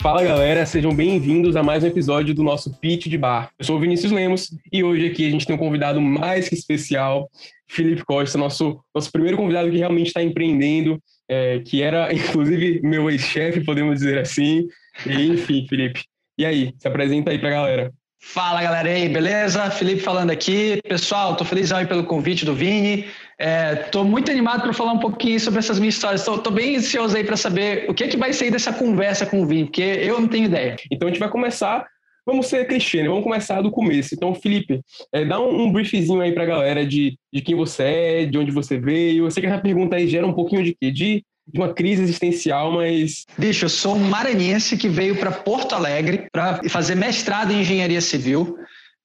[0.00, 3.50] Fala galera, sejam bem-vindos a mais um episódio do nosso Pitch de Bar.
[3.58, 6.54] Eu sou o Vinícius Lemos e hoje aqui a gente tem um convidado mais que
[6.54, 7.28] especial,
[7.66, 13.10] Felipe Costa, nosso, nosso primeiro convidado que realmente está empreendendo, é, que era inclusive meu
[13.10, 14.68] ex-chefe, podemos dizer assim.
[15.04, 16.04] E, enfim, Felipe.
[16.38, 17.92] E aí, se apresenta aí para a galera.
[18.20, 19.70] Fala galera aí, beleza?
[19.70, 20.80] Felipe falando aqui.
[20.82, 23.06] Pessoal, tô feliz aí pelo convite do Vini.
[23.38, 26.26] É, muito animado para falar um pouquinho sobre essas minhas histórias.
[26.26, 29.40] Estou bem ansioso aí para saber o que, é que vai sair dessa conversa com
[29.40, 30.76] o Vini, porque eu não tenho ideia.
[30.90, 31.86] Então a gente vai começar,
[32.26, 33.08] vamos ser né?
[33.08, 34.14] Vamos começar do começo.
[34.14, 34.80] Então, Felipe,
[35.12, 38.36] é, dá um, um briefzinho aí para a galera de, de quem você é, de
[38.36, 39.26] onde você veio.
[39.26, 40.90] Eu sei que essa pergunta aí gera um pouquinho de quê?
[40.90, 43.26] De uma crise existencial, mas.
[43.36, 48.00] Bicho, eu sou um maranhense que veio para Porto Alegre para fazer mestrado em engenharia
[48.00, 48.58] civil.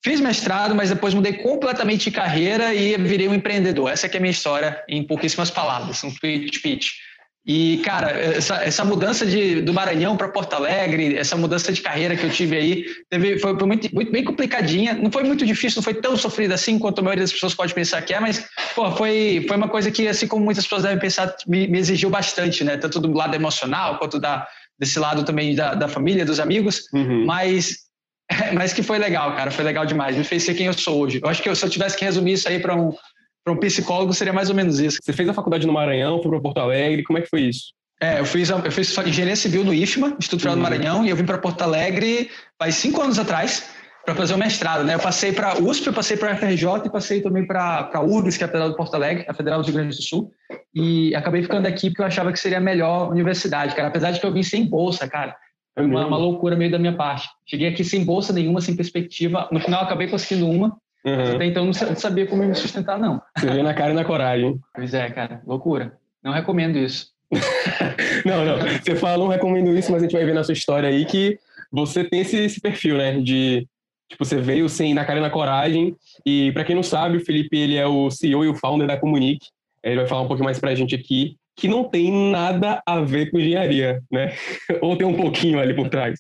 [0.04, 3.90] Fiz mestrado, mas depois mudei completamente de carreira e virei um empreendedor.
[3.90, 6.88] Essa é a minha história em pouquíssimas palavras, um pitch pitch.
[7.46, 12.16] E, cara, essa, essa mudança de, do Maranhão para Porto Alegre, essa mudança de carreira
[12.16, 14.94] que eu tive aí, teve, foi, muito, muito, bem complicadinha.
[14.94, 17.74] Não foi muito difícil, não foi tão sofrida assim quanto a maioria das pessoas pode
[17.74, 21.00] pensar que é, mas, pô, foi, foi uma coisa que, assim como muitas pessoas devem
[21.00, 22.78] pensar, me, me exigiu bastante, né?
[22.78, 24.48] Tanto do lado emocional quanto da,
[24.80, 26.84] desse lado também da, da família, dos amigos.
[26.94, 27.26] Uhum.
[27.26, 27.84] Mas
[28.54, 30.16] mas que foi legal, cara, foi legal demais.
[30.16, 31.20] Me fez ser quem eu sou hoje.
[31.22, 32.94] Eu acho que se eu tivesse que resumir isso aí para um,
[33.44, 35.00] para um psicólogo seria mais ou menos isso.
[35.02, 37.74] Você fez a faculdade no Maranhão, foi para Porto Alegre, como é que foi isso?
[38.02, 40.64] É, eu fiz, eu fiz engenharia civil no IFMA, Instituto Federal uhum.
[40.64, 43.70] do Maranhão, e eu vim para Porto Alegre faz cinco anos atrás
[44.06, 44.96] para fazer o mestrado, né?
[44.96, 48.44] Eu passei para USP, eu passei para FRJ e passei também para a URGS, que
[48.44, 50.32] é a Federal de Porto Alegre, a Federal do Rio Grande do Sul,
[50.76, 54.20] e acabei ficando aqui porque eu achava que seria a melhor universidade, cara, apesar de
[54.20, 55.36] que eu vim sem bolsa, cara.
[55.74, 57.28] Foi uma, uma loucura meio da minha parte.
[57.48, 59.48] Cheguei aqui sem bolsa nenhuma, sem perspectiva.
[59.52, 61.36] No final, acabei conseguindo uma, Uhum.
[61.36, 63.22] Até então não sabia como me sustentar, não.
[63.38, 64.60] Você veio na cara e na coragem.
[64.74, 65.98] Pois é, cara, loucura.
[66.24, 67.12] Não recomendo isso.
[68.26, 68.58] não, não.
[68.60, 71.38] Você fala, não recomendo isso, mas a gente vai ver na sua história aí que
[71.72, 73.20] você tem esse, esse perfil, né?
[73.20, 73.68] De
[74.10, 75.96] tipo, você veio sem na cara e na coragem.
[76.26, 78.98] E para quem não sabe, o Felipe ele é o CEO e o founder da
[78.98, 79.48] Comunique.
[79.84, 83.30] Ele vai falar um pouquinho mais pra gente aqui, que não tem nada a ver
[83.30, 84.34] com engenharia, né?
[84.82, 86.20] Ou tem um pouquinho ali por trás.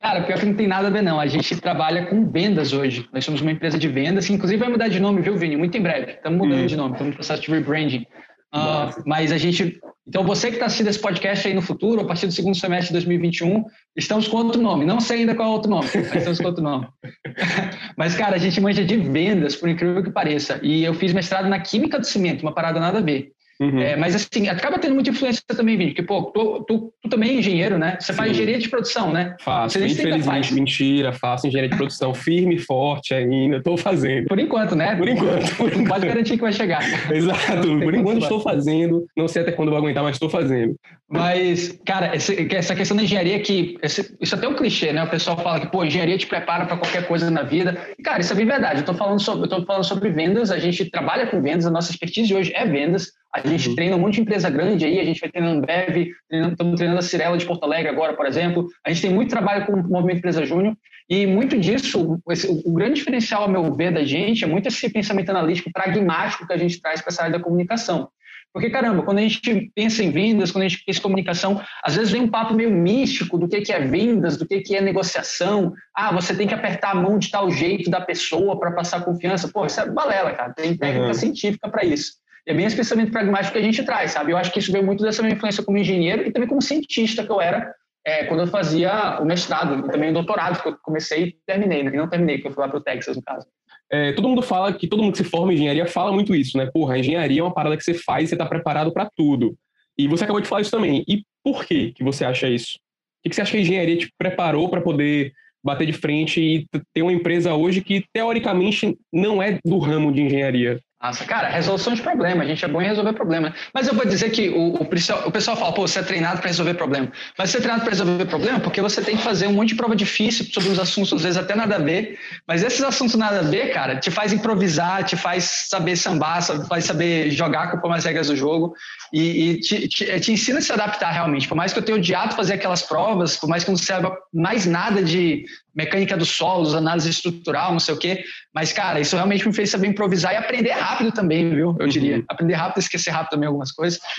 [0.00, 1.18] Cara, pior que não tem nada a ver, não.
[1.18, 3.08] A gente trabalha com vendas hoje.
[3.12, 5.56] Nós somos uma empresa de vendas, que inclusive vai mudar de nome, viu, Vini?
[5.56, 6.12] Muito em breve.
[6.12, 6.66] Estamos mudando hum.
[6.66, 8.06] de nome, estamos no processo de rebranding.
[8.54, 9.80] Uh, mas a gente.
[10.06, 12.88] Então, você que está assistindo esse podcast aí no futuro, a partir do segundo semestre
[12.88, 13.64] de 2021,
[13.96, 14.84] estamos com outro nome.
[14.84, 16.86] Não sei ainda qual é o outro nome, mas estamos com outro nome.
[17.98, 20.60] mas, cara, a gente manja de vendas, por incrível que pareça.
[20.62, 23.32] E eu fiz mestrado na Química do Cimento, uma parada nada a ver.
[23.60, 23.80] Uhum.
[23.80, 27.30] É, mas assim, acaba tendo muita influência também, Vini, porque, pô, tu, tu, tu, também
[27.30, 27.96] é engenheiro, né?
[27.98, 28.18] Você Sim.
[28.18, 29.34] faz engenharia de produção, né?
[29.40, 34.26] Faço, infelizmente, mentira, faço engenharia de produção firme e forte ainda, estou fazendo.
[34.26, 34.94] Por enquanto, né?
[34.96, 35.56] Por enquanto.
[35.56, 35.88] Por enquanto.
[35.88, 36.82] pode garantir que vai chegar.
[37.10, 40.76] Exato, por enquanto estou fazendo, não sei até quando vou aguentar, mas estou fazendo.
[41.08, 45.02] Mas, cara, essa questão da engenharia que, isso é até um clichê, né?
[45.04, 47.78] O pessoal fala que, pô, engenharia te prepara para qualquer coisa na vida.
[47.98, 48.76] E, cara, isso é bem verdade.
[48.76, 51.70] Eu estou falando sobre, eu tô falando sobre vendas, a gente trabalha com vendas, a
[51.70, 53.74] nossa expertise de hoje é vendas, a gente uhum.
[53.74, 57.02] treina um monte de empresa grande aí, a gente vai treinando Bev, estamos treinando a
[57.02, 58.66] Cirela de Porto Alegre agora, por exemplo.
[58.84, 60.76] A gente tem muito trabalho com o Movimento Empresa Júnior
[61.08, 64.88] e muito disso, esse, o grande diferencial, a meu ver, da gente é muito esse
[64.88, 68.08] pensamento analítico pragmático que a gente traz para essa área da comunicação.
[68.52, 71.94] Porque, caramba, quando a gente pensa em vendas, quando a gente pensa em comunicação, às
[71.94, 74.80] vezes vem um papo meio místico do que, que é vendas, do que, que é
[74.80, 75.74] negociação.
[75.94, 79.50] Ah, você tem que apertar a mão de tal jeito da pessoa para passar confiança.
[79.52, 80.54] Pô, isso é balela, cara.
[80.54, 81.14] Tem técnica uhum.
[81.14, 82.12] científica para isso
[82.46, 84.32] é bem esse pensamento pragmático que a gente traz, sabe?
[84.32, 87.24] Eu acho que isso veio muito dessa minha influência como engenheiro e também como cientista
[87.24, 87.74] que eu era
[88.06, 91.90] é, quando eu fazia o mestrado também o doutorado, que eu comecei e terminei, né?
[91.90, 93.44] Não terminei, porque eu fui lá para o Texas, no caso.
[93.90, 96.56] É, todo mundo fala que todo mundo que se forma em engenharia fala muito isso,
[96.56, 96.66] né?
[96.72, 99.56] Porra, a engenharia é uma parada que você faz e você está preparado para tudo.
[99.98, 101.04] E você acabou de falar isso também.
[101.08, 102.78] E por que, que você acha isso?
[103.24, 105.32] O que você acha que a engenharia te preparou para poder
[105.64, 110.22] bater de frente e ter uma empresa hoje que, teoricamente, não é do ramo de
[110.22, 110.80] engenharia?
[111.02, 113.54] Nossa, cara, resolução de problema, a gente é bom em resolver problema.
[113.72, 116.48] Mas eu vou dizer que o, o, o pessoal fala, pô, você é treinado para
[116.48, 117.12] resolver problema.
[117.38, 119.74] Mas você é treinado para resolver problema porque você tem que fazer um monte de
[119.74, 122.18] prova difícil sobre uns assuntos, às vezes até nada a ver.
[122.48, 126.86] Mas esses assuntos nada a ver, cara, te faz improvisar, te faz saber sambar, faz
[126.86, 128.74] saber jogar com as regras do jogo
[129.12, 131.46] e, e te, te, te, ensina a se adaptar realmente.
[131.46, 134.16] Por mais que eu tenha odiado fazer aquelas provas, por mais que eu não saiba
[134.32, 135.44] mais nada de
[135.76, 138.24] mecânica dos solos, análise estrutural, não sei o quê.
[138.54, 141.76] Mas, cara, isso realmente me fez saber improvisar e aprender rápido também, viu?
[141.78, 142.16] Eu diria.
[142.16, 142.24] Uhum.
[142.28, 144.00] Aprender rápido e esquecer rápido também algumas coisas.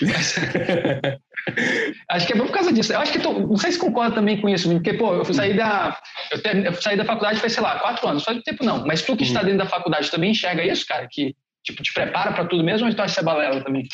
[2.08, 2.92] acho que é bom por causa disso.
[2.92, 5.56] Eu acho que tô, não sei se concorda também com isso, porque, pô, eu saí
[5.56, 5.98] da,
[6.30, 8.22] eu, ter, eu saí da faculdade faz, sei lá, quatro anos.
[8.22, 8.86] Faz tempo não.
[8.86, 9.46] Mas tu que está uhum.
[9.46, 11.08] dentro da faculdade também enxerga isso, cara?
[11.10, 11.34] Que,
[11.64, 13.88] tipo, te prepara para tudo mesmo ou tu acha que é balela também?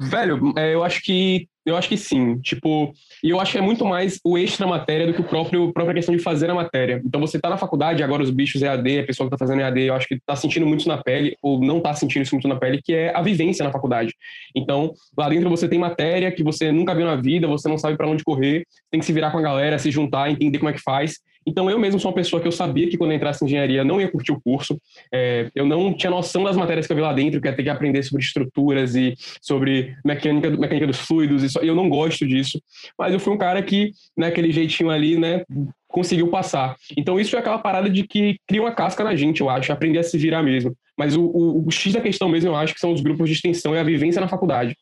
[0.00, 2.38] Velho, é, eu acho que eu acho que sim.
[2.40, 2.92] Tipo,
[3.22, 5.72] e eu acho que é muito mais o extra matéria do que o próprio a
[5.72, 7.00] própria questão de fazer a matéria.
[7.04, 9.82] Então você tá na faculdade, agora os bichos EAD, a pessoa que tá fazendo EAD,
[9.82, 12.56] eu acho que tá sentindo muito na pele, ou não tá sentindo isso muito na
[12.56, 14.14] pele, que é a vivência na faculdade.
[14.54, 17.96] Então, lá dentro você tem matéria que você nunca viu na vida, você não sabe
[17.96, 20.72] para onde correr, tem que se virar com a galera, se juntar, entender como é
[20.72, 21.20] que faz.
[21.46, 24.00] Então, eu mesmo sou uma pessoa que eu sabia que quando entrasse em engenharia não
[24.00, 24.80] ia curtir o curso.
[25.12, 27.62] É, eu não tinha noção das matérias que eu vi lá dentro, que ia ter
[27.62, 31.54] que aprender sobre estruturas e sobre mecânica, mecânica dos fluidos.
[31.56, 32.60] E eu não gosto disso.
[32.98, 35.44] Mas eu fui um cara que, naquele né, jeitinho ali, né,
[35.88, 36.76] conseguiu passar.
[36.96, 39.98] Então, isso é aquela parada de que cria uma casca na gente, eu acho, aprender
[39.98, 40.74] a se virar mesmo.
[40.96, 43.34] Mas o, o, o X da questão mesmo, eu acho que são os grupos de
[43.34, 44.76] extensão e a vivência na faculdade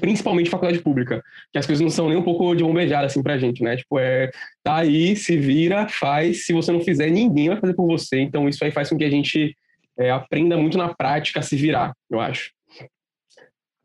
[0.00, 3.38] principalmente faculdade pública, que as coisas não são nem um pouco de bombejada assim pra
[3.38, 3.76] gente, né?
[3.76, 4.30] Tipo, é,
[4.62, 8.48] tá aí, se vira, faz, se você não fizer, ninguém vai fazer por você, então
[8.48, 9.56] isso aí faz com que a gente
[9.98, 12.50] é, aprenda muito na prática a se virar, eu acho.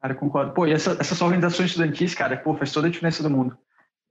[0.02, 0.54] Cara, concordo.
[0.54, 3.58] Pô, e essa, essas organizações estudantis, cara, pô, faz toda a diferença do mundo.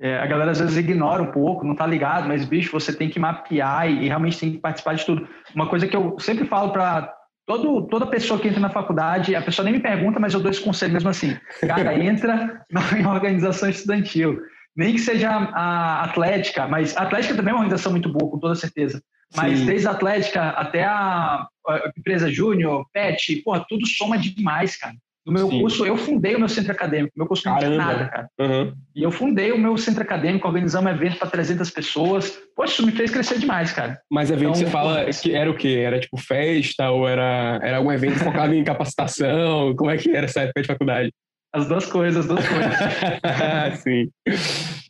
[0.00, 3.08] É, a galera às vezes ignora um pouco, não tá ligado, mas, bicho, você tem
[3.08, 5.26] que mapear e, e realmente tem que participar de tudo.
[5.54, 7.17] Uma coisa que eu sempre falo para
[7.48, 10.50] Todo, toda pessoa que entra na faculdade, a pessoa nem me pergunta, mas eu dou
[10.50, 11.34] esse conselho mesmo assim.
[11.66, 12.62] Cara, entra
[12.94, 14.38] em organização estudantil.
[14.76, 18.38] Nem que seja a Atlética, mas a Atlética também é uma organização muito boa, com
[18.38, 19.02] toda certeza.
[19.34, 19.64] Mas Sim.
[19.64, 24.94] desde a Atlética até a, a empresa Júnior, PET, porra, tudo soma demais, cara.
[25.28, 25.60] No meu Sim.
[25.60, 27.12] curso, eu fundei o meu centro acadêmico.
[27.14, 28.28] Meu curso não tinha nada, cara.
[28.40, 28.72] Uhum.
[28.96, 32.38] E eu fundei o meu centro acadêmico, organizamos um evento para 300 pessoas.
[32.56, 34.00] Poxa, isso me fez crescer demais, cara.
[34.10, 35.82] Mas evento então, você fala que era o quê?
[35.84, 39.76] Era tipo festa ou era, era algum evento focado em capacitação?
[39.76, 41.12] Como é que era essa época de faculdade?
[41.52, 43.80] As duas coisas, as duas coisas.
[43.84, 44.10] sim.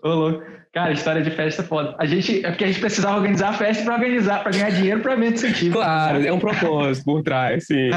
[0.04, 0.57] Ô, louco.
[0.78, 1.96] Cara, história de festa é foda.
[1.98, 5.00] A gente, é porque a gente precisava organizar a festa para organizar, para ganhar dinheiro
[5.00, 5.76] para evento científico.
[5.76, 7.90] Claro, é um propósito por trás, sim.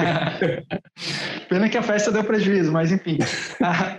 [1.48, 3.20] Pena que a festa deu prejuízo, mas enfim.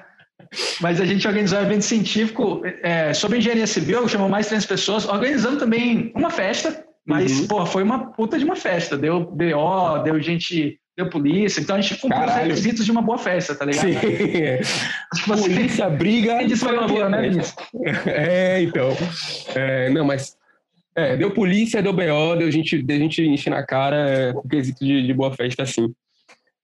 [0.80, 5.06] mas a gente organizou um evento científico é, sobre engenharia civil, chamou mais 300 pessoas.
[5.06, 7.46] Organizamos também uma festa, mas, uhum.
[7.46, 8.98] pô, foi uma puta de uma festa.
[8.98, 11.60] Deu BO, deu gente deu polícia.
[11.60, 13.88] Então a gente cumpriu os requisitos de uma boa festa, tá ligado?
[13.88, 13.94] Sim.
[15.16, 16.42] Tipo assim, polícia, briga.
[16.42, 17.28] Isso foi uma boa, né,
[18.06, 18.90] É, então.
[19.54, 20.36] É, não, mas.
[20.94, 24.84] É, deu polícia, deu BO, deu gente, deu gente encher na cara é, com quesito
[24.84, 25.90] de, de boa festa, assim.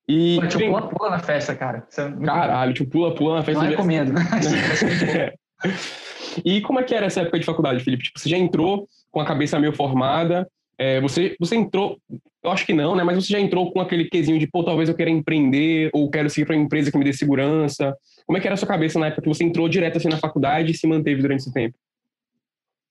[0.06, 0.38] E.
[0.40, 1.86] Pô, tipo, pula-pula na festa, cara.
[1.96, 3.62] É Caralho, tipo, pula-pula na festa.
[3.62, 4.12] Não recomendo.
[6.44, 8.04] e como é que era essa época de faculdade, Felipe?
[8.04, 10.46] Tipo, você já entrou com a cabeça meio formada,
[10.78, 11.98] é, você, você entrou,
[12.48, 13.04] eu acho que não, né?
[13.04, 16.28] Mas você já entrou com aquele quesinho de, pô, talvez eu queira empreender ou quero
[16.28, 17.94] seguir para uma empresa que me dê segurança.
[18.26, 20.18] Como é que era a sua cabeça na época que você entrou direto assim na
[20.18, 21.76] faculdade e se manteve durante esse tempo?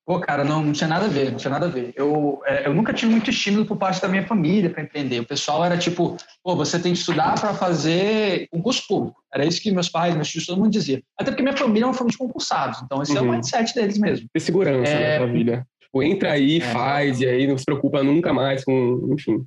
[0.08, 1.92] Pô, cara, não, não tinha nada a ver, não tinha nada a ver.
[1.94, 5.20] Eu, é, eu nunca tive muito estímulo por parte da minha família para empreender.
[5.20, 9.22] O pessoal era tipo, pô, você tem que estudar para fazer concurso público.
[9.34, 11.04] Era isso que meus pais, meus tios, todo mundo dizia.
[11.20, 13.18] Até porque minha família é uma família de concursados, então esse uhum.
[13.18, 13.32] é o uhum.
[13.32, 14.30] mindset deles mesmo.
[14.32, 15.68] Ter segurança é, na família.
[15.98, 16.62] Tipo, entra aí, é.
[16.62, 19.46] faz, e aí não se preocupa nunca mais com, enfim.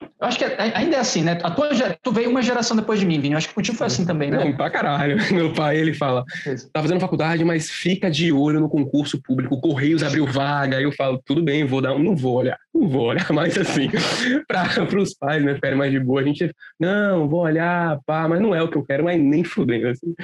[0.00, 1.38] Eu acho que é, ainda é assim, né?
[1.42, 1.70] A tua,
[2.02, 3.32] tu veio uma geração depois de mim, Vini.
[3.32, 4.44] Eu acho que contigo foi assim também, né?
[4.44, 5.16] Não, pra caralho.
[5.32, 6.24] Meu pai, ele fala,
[6.72, 9.54] tá fazendo faculdade, mas fica de olho no concurso público.
[9.54, 10.76] O Correios abriu vaga.
[10.76, 13.26] Aí eu falo, tudo bem, vou dar, não vou olhar, não vou olhar.
[13.32, 13.90] Mas assim,
[14.46, 18.40] para os pais, né, ficarem mais de boa, a gente, não, vou olhar, pá, mas
[18.40, 20.14] não é o que eu quero, mas nem fudendo, assim.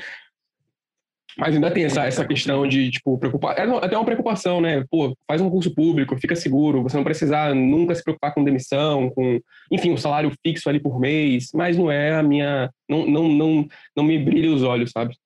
[1.37, 3.59] Mas ainda tem essa, essa questão de, tipo, preocupar.
[3.59, 4.85] É até uma preocupação, né?
[4.91, 9.11] Pô, faz um curso público, fica seguro, você não precisar nunca se preocupar com demissão,
[9.11, 12.71] com, enfim, um salário fixo ali por mês, mas não é a minha.
[12.89, 15.17] Não, não, não, não me brilha os olhos, sabe?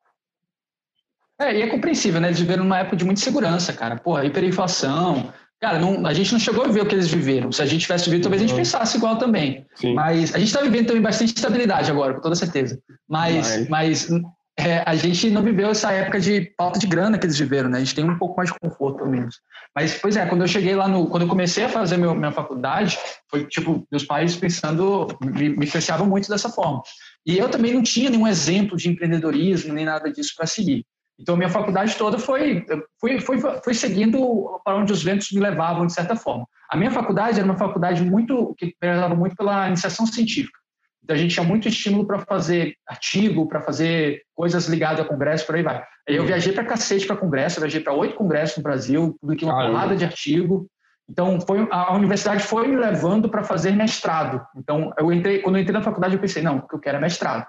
[1.38, 2.28] É, e é compreensível, né?
[2.28, 3.96] Eles viveram numa época de muita segurança, cara.
[3.96, 5.32] Pô, hiperinflação.
[5.60, 7.50] Cara, não, a gente não chegou a ver o que eles viveram.
[7.50, 8.58] Se a gente tivesse vivido, talvez a gente uhum.
[8.58, 9.64] pensasse igual também.
[9.74, 9.94] Sim.
[9.94, 12.78] Mas a gente está vivendo também bastante estabilidade agora, com toda certeza.
[13.08, 14.20] Mas, mas, mas
[14.58, 17.76] é, a gente não viveu essa época de falta de grana que eles viveram, né?
[17.76, 19.38] A gente tem um pouco mais de conforto, pelo menos.
[19.74, 21.06] Mas, pois é, quando eu cheguei lá no.
[21.08, 22.98] Quando eu comecei a fazer meu, minha faculdade,
[23.30, 25.68] foi tipo, meus pais pensando, me, me
[26.06, 26.82] muito dessa forma.
[27.26, 30.86] E eu também não tinha nenhum exemplo de empreendedorismo, nem nada disso para seguir.
[31.18, 32.64] Então, minha faculdade toda foi,
[33.00, 36.46] foi, foi, foi seguindo para onde os ventos me levavam, de certa forma.
[36.70, 40.58] A minha faculdade era uma faculdade muito que prezava muito pela iniciação científica.
[41.06, 45.46] Então, a gente tinha muito estímulo para fazer artigo, para fazer coisas ligadas a congresso,
[45.46, 45.76] por aí vai.
[45.76, 46.26] Aí eu uhum.
[46.26, 50.04] viajei para cacete para congresso, viajei para oito congressos no Brasil, publiquei uma porrada de
[50.04, 50.66] artigo.
[51.08, 54.44] Então, foi, a universidade foi me levando para fazer mestrado.
[54.56, 56.96] Então, eu entrei, quando eu entrei na faculdade, eu pensei, não, o que eu quero
[56.96, 57.46] é mestrado.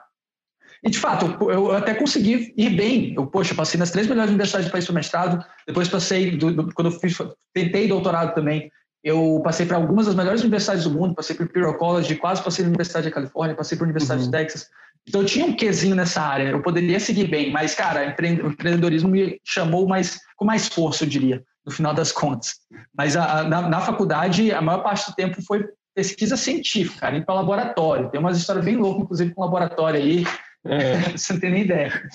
[0.84, 3.16] E, de fato, eu, eu até consegui ir bem.
[3.18, 6.74] Eu, poxa, passei nas três melhores universidades do país para mestrado, depois passei, do, do,
[6.76, 7.18] quando eu fiz,
[7.52, 8.70] tentei doutorado também,
[9.08, 12.64] eu passei para algumas das melhores universidades do mundo, passei por Imperial College, quase passei
[12.64, 14.30] na Universidade da Califórnia, passei por Universidade uhum.
[14.30, 14.68] de Texas.
[15.08, 19.10] Então eu tinha um quesinho nessa área, eu poderia seguir bem, mas, cara, o empreendedorismo
[19.10, 22.56] me chamou mais, com mais força, eu diria, no final das contas.
[22.96, 27.18] Mas a, a, na, na, faculdade, a maior parte do tempo foi pesquisa científica, cara,
[27.18, 28.10] ir para laboratório.
[28.10, 30.26] Tem umas histórias bem loucas, inclusive, com laboratório aí,
[30.66, 31.12] é.
[31.18, 32.10] Você não tem nem ideia.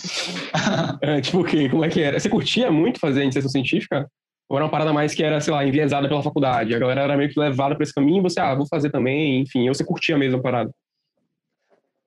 [1.00, 1.68] É, tipo o quê?
[1.68, 2.20] Como é que era?
[2.20, 4.06] Você curtia muito fazer iniciação científica?
[4.52, 6.74] Ou era uma parada mais que era, sei lá, enviesada pela faculdade?
[6.74, 9.40] A galera era meio que levada para esse caminho e você, ah, vou fazer também,
[9.40, 9.66] enfim.
[9.66, 10.70] Ou você curtia mesmo a parada?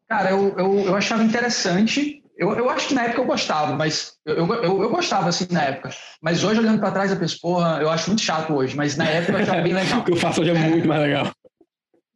[0.07, 2.21] Cara, eu, eu, eu achava interessante.
[2.37, 5.63] Eu, eu acho que na época eu gostava, mas eu, eu, eu gostava assim na
[5.63, 5.89] época.
[6.21, 9.05] Mas hoje, olhando para trás, eu penso, porra, eu acho muito chato hoje, mas na
[9.05, 10.01] época eu achava bem legal.
[10.01, 11.31] o que eu faço hoje é muito mais legal.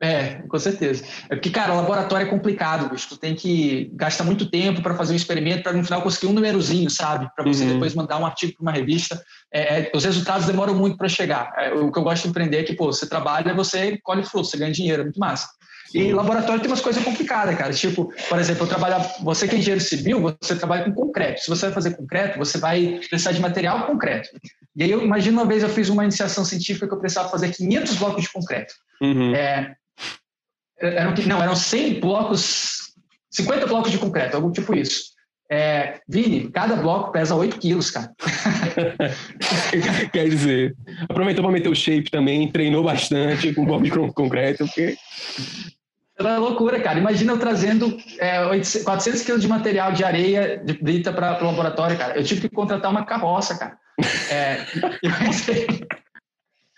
[0.02, 1.04] É, com certeza.
[1.30, 3.10] É porque, cara, o laboratório é complicado, bicho.
[3.10, 6.34] Tu tem que gastar muito tempo para fazer um experimento, para no final conseguir um
[6.34, 7.30] númerozinho, sabe?
[7.36, 7.74] Para você uhum.
[7.74, 9.22] depois mandar um artigo para uma revista.
[9.54, 11.52] É, é, os resultados demoram muito para chegar.
[11.58, 14.52] É, o que eu gosto de empreender é que, pô, você trabalha, você colhe frutos,
[14.52, 15.50] você ganha dinheiro, é muito massa.
[15.94, 17.74] E laboratório tem umas coisas complicadas, cara.
[17.74, 21.42] Tipo, por exemplo, eu trabalho, você que é engenheiro civil, você trabalha com concreto.
[21.42, 24.30] Se você vai fazer concreto, você vai precisar de material concreto.
[24.76, 27.52] E aí, eu imagino uma vez eu fiz uma iniciação científica que eu precisava fazer
[27.52, 28.74] 500 blocos de concreto.
[29.02, 29.34] Uhum.
[29.34, 29.76] É,
[30.80, 32.94] eram, não, eram 100 blocos,
[33.32, 35.10] 50 blocos de concreto, algo tipo isso.
[35.52, 38.12] É, Vini, cada bloco pesa 8 quilos, cara.
[40.14, 40.76] Quer dizer,
[41.10, 44.96] aproveitou para meter o shape também, treinou bastante com bloco de concreto, porque...
[46.20, 47.00] Era loucura, cara.
[47.00, 48.40] Imagina eu trazendo é,
[48.84, 52.18] 400 quilos de material de areia de brita para o laboratório, cara.
[52.18, 53.78] Eu tive que contratar uma carroça, cara.
[54.30, 54.66] É.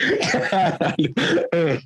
[0.49, 1.81] Caralho.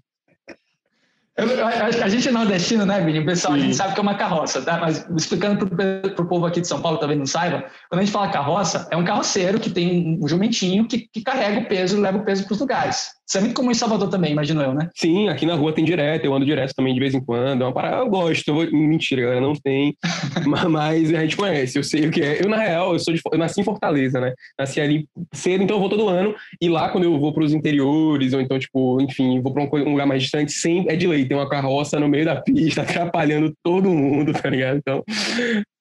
[1.37, 3.19] Eu, a, a, gente é nordestino, né, Vini?
[3.19, 3.59] O pessoal, Sim.
[3.59, 4.77] a gente sabe que é uma carroça, tá?
[4.77, 8.13] Mas explicando para o povo aqui de São Paulo, talvez não saiba, quando a gente
[8.13, 11.99] fala carroça, é um carroceiro que tem um jumentinho que, que carrega o peso e
[11.99, 13.09] leva o peso para os lugares.
[13.27, 14.87] Isso é muito comum em Salvador também, imagino eu, né?
[14.95, 17.63] Sim, aqui na rua tem direto, eu ando direto também de vez em quando.
[17.63, 18.47] É uma parada, eu gosto.
[18.47, 18.71] Eu vou...
[18.71, 19.95] Mentira, galera, não tem.
[20.69, 22.43] mas a gente conhece, eu sei o que é.
[22.43, 23.21] Eu, na real, eu, sou de...
[23.31, 24.33] eu nasci em Fortaleza, né?
[24.59, 26.35] Nasci ali cedo, então eu vou todo ano.
[26.61, 29.91] E lá, quando eu vou para os interiores, ou então, tipo, enfim, vou para um
[29.91, 31.25] lugar mais distante, sempre é de lei.
[31.25, 34.77] Tem uma carroça no meio da pista, atrapalhando todo mundo, tá ligado?
[34.77, 35.03] Então,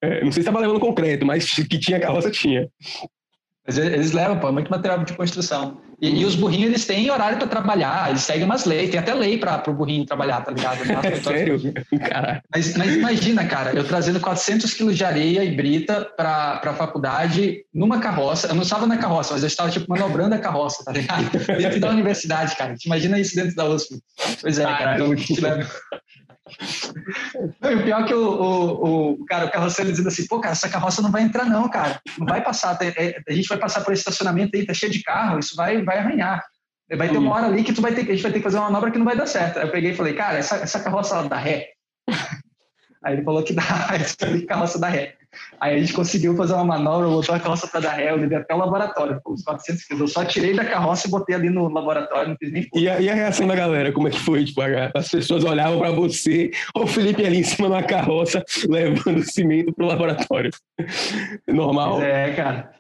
[0.03, 2.67] é, não sei se tava levando concreto, mas que tinha carroça, tinha.
[3.67, 5.79] Mas eles levam, pô, é muito material de construção.
[6.01, 9.15] E, e os burrinhos, eles têm horário para trabalhar, eles seguem umas leis, tem até
[9.15, 10.81] lei para o burrinho trabalhar, tá ligado?
[11.05, 11.61] É sério?
[12.55, 17.65] Mas, mas, imagina, cara, eu trazendo 400 quilos de areia e brita para a faculdade
[17.73, 18.49] numa carroça.
[18.49, 21.31] Eu não estava na carroça, mas eu estava, tipo, manobrando a carroça, tá ligado?
[21.57, 22.75] dentro da universidade, cara.
[22.85, 23.99] Imagina isso dentro da USP.
[24.43, 24.95] Pois é, cara.
[24.97, 25.15] Então,
[27.61, 30.41] não, e o pior é que o, o, o, cara, o carroceiro dizendo assim, pô,
[30.41, 32.01] cara, essa carroça não vai entrar não, cara.
[32.19, 35.03] Não vai passar, é, a gente vai passar por esse estacionamento aí, tá cheio de
[35.03, 36.45] carro, isso vai, vai arranhar.
[36.97, 38.59] Vai ter uma hora ali que tu vai ter, a gente vai ter que fazer
[38.59, 39.59] uma manobra que não vai dar certo.
[39.59, 41.69] Aí eu peguei e falei, cara, essa, essa carroça ela dá ré.
[43.05, 43.63] Aí ele falou que dá,
[43.95, 45.15] essa carroça dá ré.
[45.61, 48.39] Aí a gente conseguiu fazer uma manobra, botou a carroça para dar ré, eu levei
[48.39, 50.01] até o laboratório, os 400 quilos.
[50.01, 53.01] Eu só tirei da carroça e botei ali no laboratório, não fiz nem e a,
[53.01, 54.45] e a, reação da galera, como é que foi?
[54.45, 54.63] Tipo,
[54.95, 59.87] as pessoas olhavam para você, o Felipe ali em cima da carroça, levando cimento pro
[59.87, 60.51] laboratório.
[61.47, 62.01] Normal.
[62.01, 62.71] É, cara.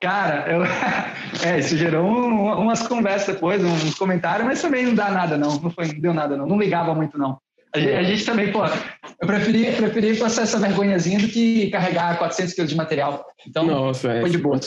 [0.00, 0.62] Cara, eu...
[1.48, 5.58] é, isso gerou um, umas conversas depois, uns comentários, mas também não dá nada, não.
[5.58, 6.46] Não, foi, não deu nada, não.
[6.46, 7.38] Não ligava muito, não.
[7.74, 12.16] A gente, a gente, também, pô, eu preferi, preferi passar essa vergonhazinha do que carregar
[12.18, 13.26] 400 quilos de material.
[13.48, 14.60] Então, Nossa, é, foi de boa.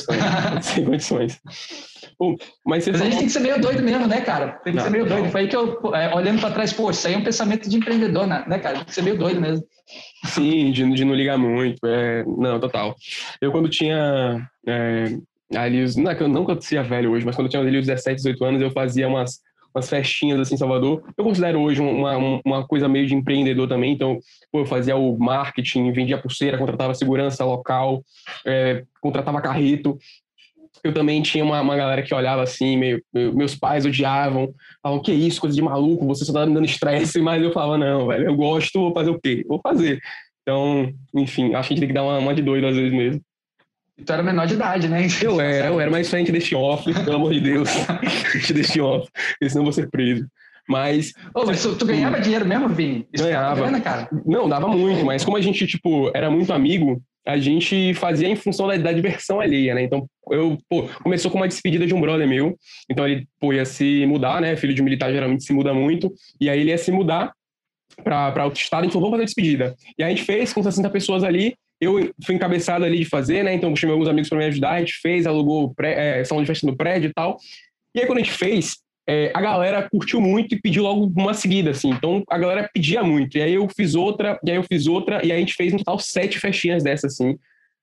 [0.62, 1.40] Sem condições.
[2.18, 2.36] Pô,
[2.66, 4.54] mas, mas a gente tem que ser meio doido mesmo, né, cara?
[4.64, 5.18] Tem que não, ser meio não.
[5.18, 5.32] doido.
[5.32, 7.78] Foi aí que eu, é, olhando para trás, pô, isso aí é um pensamento de
[7.78, 8.78] empreendedor, né, né, cara?
[8.78, 9.64] Tem que ser meio doido mesmo.
[10.26, 11.86] Sim, de, de não ligar muito.
[11.86, 12.96] É, não, total.
[13.40, 14.50] Eu, quando tinha.
[14.68, 15.16] É,
[15.56, 17.86] ali, não, é não que eu seja velho hoje, mas quando eu tinha ali os
[17.86, 19.40] 17, 18 anos, eu fazia umas
[19.78, 21.04] umas festinhas assim em Salvador.
[21.18, 24.20] Eu considero hoje uma, uma coisa meio de empreendedor também, então
[24.52, 28.04] pô, eu fazia o marketing, vendia pulseira, contratava segurança local,
[28.46, 29.98] é, contratava carreto.
[30.84, 35.12] Eu também tinha uma, uma galera que olhava assim, meio, meus pais odiavam, falavam, que
[35.12, 38.26] isso, coisa de maluco, você só tá me dando estresse, mas eu falava, não, velho,
[38.26, 39.44] eu gosto, vou fazer o quê?
[39.48, 40.00] Vou fazer.
[40.42, 42.94] Então, enfim, acho que a gente tem que dar uma, uma de doido às vezes
[42.94, 43.22] mesmo.
[44.06, 45.08] Tu era menor de idade, né?
[45.22, 47.70] Eu era, eu era, mas frente deste off, pelo amor de Deus.
[48.32, 50.28] frente deste off, porque senão eu vou ser preso.
[50.68, 51.14] Mas.
[51.34, 53.08] Ô, mas tu, tu ganhava dinheiro mesmo, Vini?
[53.12, 53.56] Isso ganhava.
[53.62, 54.10] Grana, cara.
[54.26, 58.36] Não, dava muito, mas como a gente, tipo, era muito amigo, a gente fazia em
[58.36, 59.84] função da, da diversão alheia, né?
[59.84, 62.58] Então, eu, pô, começou com uma despedida de um brother meu.
[62.90, 64.56] Então, ele, pô, ia se mudar, né?
[64.56, 66.14] Filho de militar geralmente se muda muito.
[66.40, 67.34] E aí ele ia se mudar
[68.04, 69.76] para outro estado, então vamos fazer a despedida.
[69.98, 73.54] E a gente fez com 60 pessoas ali, eu fui encabeçado ali de fazer, né?
[73.54, 76.48] Então, chamei alguns amigos para me ajudar, a gente fez, alugou pré, é, salão de
[76.48, 77.38] festa no prédio e tal.
[77.94, 81.34] E aí, quando a gente fez, é, a galera curtiu muito e pediu logo uma
[81.34, 81.90] seguida, assim.
[81.90, 83.38] Então a galera pedia muito.
[83.38, 85.72] E aí eu fiz outra, e aí eu fiz outra, e aí a gente fez
[85.72, 87.38] no total sete festinhas dessas, assim.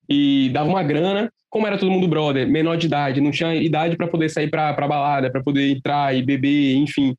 [0.08, 1.32] E dava uma grana.
[1.48, 4.72] Como era todo mundo brother, menor de idade, não tinha idade para poder sair pra
[4.72, 7.14] balada, para poder entrar e beber, enfim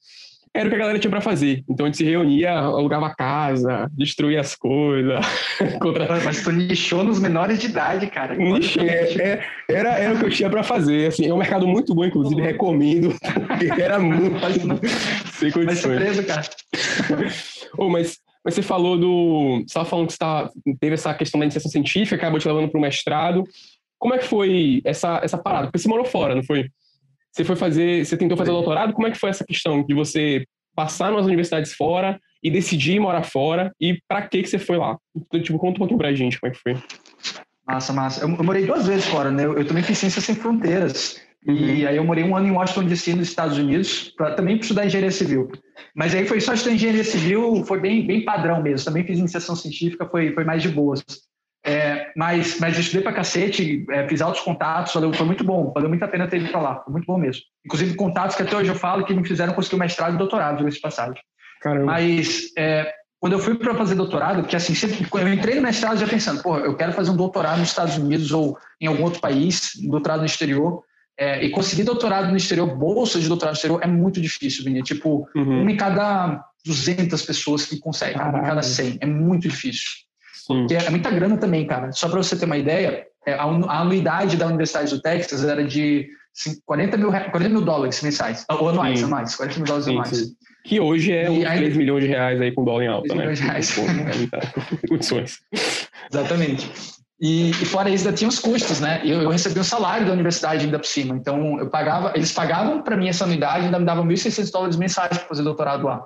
[0.56, 1.66] era o que a galera tinha para fazer.
[1.70, 5.20] Então a gente se reunia, alugava casa, destruía as coisas.
[5.82, 6.08] contra...
[6.24, 8.36] Mas tu nichou nos menores de idade, cara.
[8.36, 11.08] Nichei, é, é, era, era o que eu tinha para fazer.
[11.08, 12.46] Assim, é um mercado muito bom, inclusive, oh.
[12.46, 13.14] recomendo,
[13.78, 14.40] era muito
[15.34, 15.80] sem condições.
[15.80, 16.44] surpresa, cara.
[17.78, 19.58] oh, mas, mas você falou do.
[19.58, 22.70] Você estava falando que você tava, teve essa questão da iniciação científica, acabou te levando
[22.70, 23.44] para o mestrado.
[24.00, 25.68] Como é que foi essa, essa parada?
[25.68, 26.70] Porque você morou fora, não foi?
[27.36, 30.46] Você foi fazer, você tentou fazer doutorado, como é que foi essa questão de você
[30.74, 34.98] passar nas universidades fora e decidir morar fora e para que que você foi lá?
[35.14, 36.78] Então, tipo, conta um pouquinho pra gente como é que foi.
[37.68, 38.24] Massa, massa.
[38.24, 39.44] Eu, eu morei duas vezes fora, né?
[39.44, 41.20] Eu, eu também fiz Ciências Sem Fronteiras.
[41.46, 41.56] Uhum.
[41.56, 44.86] E aí eu morei um ano em Washington DC, nos Estados Unidos, para também estudar
[44.86, 45.52] engenharia civil.
[45.94, 48.86] Mas aí foi só estudar engenharia civil, foi bem, bem padrão mesmo.
[48.86, 51.04] Também fiz iniciação científica, foi, foi mais de boas.
[51.66, 55.90] É, mas, mas estudei pra cacete, é, fiz altos contatos, valeu, foi muito bom, valeu
[55.90, 57.42] muito a pena ter ido pra lá, foi muito bom mesmo.
[57.66, 60.64] Inclusive, contatos que até hoje eu falo que me fizeram conseguir o mestrado e doutorado
[60.64, 61.20] nesse passagem.
[61.62, 61.86] Caramba.
[61.86, 65.98] Mas é, quando eu fui para fazer doutorado, que assim, sempre, eu entrei no mestrado
[65.98, 69.20] já pensando, pô, eu quero fazer um doutorado nos Estados Unidos ou em algum outro
[69.20, 70.84] país, doutorado no exterior.
[71.18, 74.84] É, e conseguir doutorado no exterior, bolsa de doutorado no exterior, é muito difícil, Vini.
[74.84, 75.62] Tipo, uhum.
[75.62, 79.00] uma em cada 200 pessoas que conseguem, uma em cada 100.
[79.02, 80.05] É muito difícil.
[80.48, 81.92] Porque é muita grana também, cara.
[81.92, 86.08] Só para você ter uma ideia, é, a anuidade da Universidade do Texas era de
[86.66, 89.06] 40 mil, 40 mil dólares mensais, ou anuais, sim.
[89.06, 90.10] anuais, 40 mil dólares sim, anuais.
[90.10, 90.36] Sim.
[90.66, 93.22] Que hoje é uns 3 milhões de reais aí com dólar em alta, 3 né?
[93.22, 93.78] milhões de reais.
[94.84, 95.40] É condições.
[96.12, 96.72] Exatamente.
[97.20, 99.02] E, e, fora isso, ainda tinha os custos, né?
[99.04, 101.16] Eu, eu recebi um salário da universidade ainda por cima.
[101.16, 104.76] Então, eu pagava, eles pagavam para mim essa anuidade e ainda me davam 1.600 dólares
[104.76, 106.06] mensais para fazer doutorado lá.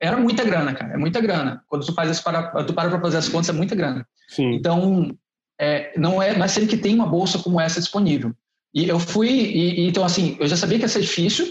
[0.00, 1.62] Era muita grana, cara, é muita grana.
[1.66, 4.06] Quando tu faz para, tu para para fazer as contas, é muita grana.
[4.28, 4.52] Sim.
[4.54, 5.16] Então,
[5.58, 8.34] é, não é, é sempre que tem uma bolsa como essa disponível.
[8.74, 11.46] E eu fui, e, então assim, eu já sabia que ia ser difícil,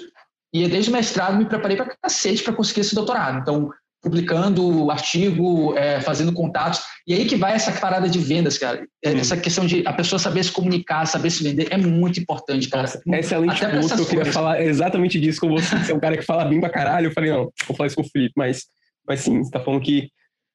[0.53, 3.39] e desde o mestrado me preparei para cacete para conseguir esse doutorado.
[3.39, 6.81] Então, publicando artigo, é, fazendo contatos.
[7.08, 8.86] E aí que vai essa parada de vendas, cara.
[9.03, 12.69] É, essa questão de a pessoa saber se comunicar, saber se vender, é muito importante,
[12.69, 12.84] cara.
[12.84, 13.93] Nossa, excelente ponto.
[13.93, 15.77] Eu queria falar exatamente disso com você.
[15.77, 17.08] Você é um cara que fala bem pra caralho.
[17.08, 18.34] Eu falei, não, vou falar isso com o Felipe.
[18.38, 18.65] Mas,
[19.08, 20.10] mas sim, você tá falando que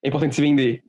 [0.04, 0.82] é importante se vender.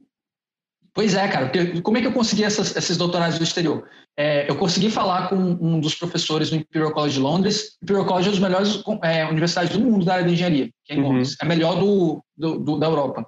[0.93, 1.47] Pois é, cara.
[1.47, 3.87] Porque como é que eu consegui essas, esses doutorados do exterior?
[4.17, 7.77] É, eu consegui falar com um dos professores no Imperial College de Londres.
[7.81, 10.69] O Imperial College é uma das melhores é, universidades do mundo da área de engenharia,
[10.85, 11.09] que é em uhum.
[11.09, 11.37] Londres.
[11.41, 13.25] É a melhor do, do, do, da Europa.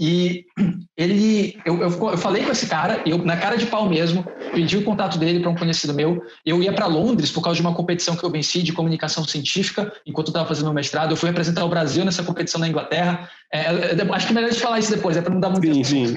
[0.00, 0.46] E
[0.96, 4.78] ele, eu, eu, eu, falei com esse cara, eu na cara de pau mesmo, pedi
[4.78, 6.22] o contato dele para um conhecido meu.
[6.44, 9.92] Eu ia para Londres por causa de uma competição que eu venci de comunicação científica,
[10.06, 11.10] enquanto eu estava fazendo meu mestrado.
[11.10, 13.28] Eu fui representar o Brasil nessa competição na Inglaterra.
[13.52, 15.50] É, é, é acho que é melhor de falar isso depois, é para não dar
[15.50, 16.16] muito sim, sim.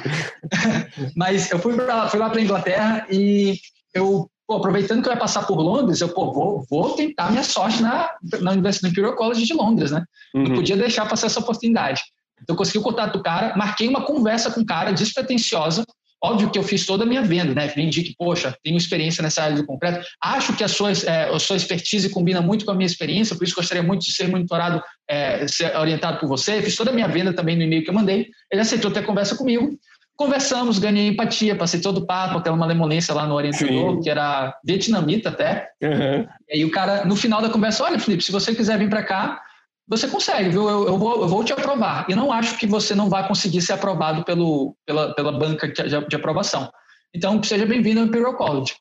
[1.14, 3.58] Mas eu fui, pra, fui lá para a Inglaterra e
[3.94, 7.44] eu Pô, aproveitando que eu ia passar por Londres, eu pô, vou, vou tentar minha
[7.44, 8.10] sorte na,
[8.42, 10.04] na Universidade Imperial College de Londres, né?
[10.36, 10.44] Uhum.
[10.44, 12.02] Não podia deixar passar essa oportunidade.
[12.44, 15.84] Então, eu consegui o contato do cara, marquei uma conversa com o cara despretensiosa.
[16.24, 17.68] Óbvio que eu fiz toda a minha venda, né?
[17.68, 20.06] Vendi que, poxa, tenho experiência nessa área do concreto.
[20.24, 23.44] Acho que a sua, é, a sua expertise combina muito com a minha experiência, por
[23.44, 26.62] isso gostaria muito de ser monitorado, é, ser orientado por você.
[26.62, 28.30] Fiz toda a minha venda também no e-mail que eu mandei.
[28.50, 29.78] Ele aceitou ter conversa comigo.
[30.16, 34.02] Conversamos, ganhei empatia, passei todo o papo, até uma lemolência lá no orientador, Sim.
[34.02, 35.72] que era vietnamita até.
[35.82, 36.28] Uhum.
[36.48, 39.04] E aí o cara, no final da conversa, olha, Felipe, se você quiser vir para
[39.04, 39.42] cá,
[39.88, 40.70] você consegue, viu?
[40.70, 42.06] Eu, eu, vou, eu vou te aprovar.
[42.10, 46.08] E não acho que você não vai conseguir ser aprovado pelo, pela, pela banca de,
[46.08, 46.72] de aprovação.
[47.14, 48.76] Então, seja bem-vindo ao Imperial College.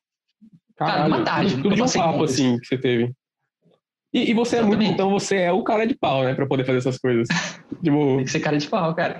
[0.77, 1.51] Caralho, cara, uma tarde.
[1.57, 3.13] Tudo, tudo de um papo, assim, que você teve.
[4.15, 6.65] E, e você é muito, então você é o cara de pau, né, para poder
[6.65, 7.27] fazer essas coisas.
[7.83, 8.17] tipo...
[8.17, 9.17] Tem que ser cara de pau, cara.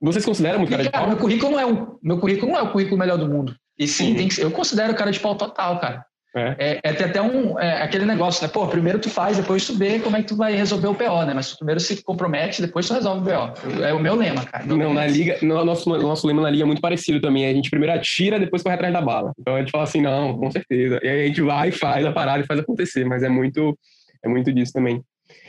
[0.00, 1.08] Você se considera muito cara, cara de pau?
[1.08, 3.54] Meu currículo, não é o, meu currículo não é o currículo melhor do mundo.
[3.78, 4.42] E sim, sim.
[4.42, 6.04] eu considero cara de pau total, cara.
[6.34, 6.80] É.
[6.80, 8.50] É, é até um, é, aquele negócio, né?
[8.52, 11.24] Pô, primeiro tu faz, depois tu vê como é que tu vai resolver o PO,
[11.26, 11.34] né?
[11.34, 13.82] Mas tu primeiro se compromete, depois tu resolve o PO.
[13.82, 14.64] É o meu lema, cara.
[14.64, 17.46] Meu não, lema na liga, no, nosso, nosso lema na liga é muito parecido também.
[17.46, 19.32] A gente primeiro atira, depois corre atrás da bala.
[19.38, 20.98] Então a gente fala assim, não, com certeza.
[21.02, 23.04] E aí a gente vai, faz a parada e faz acontecer.
[23.04, 23.78] Mas é muito,
[24.24, 25.02] é muito disso também.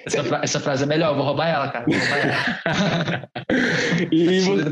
[0.06, 1.86] Essa, fra essa frase é melhor, eu vou roubar ela, cara.
[1.86, 3.30] Vou roubar ela.
[4.12, 4.70] e você,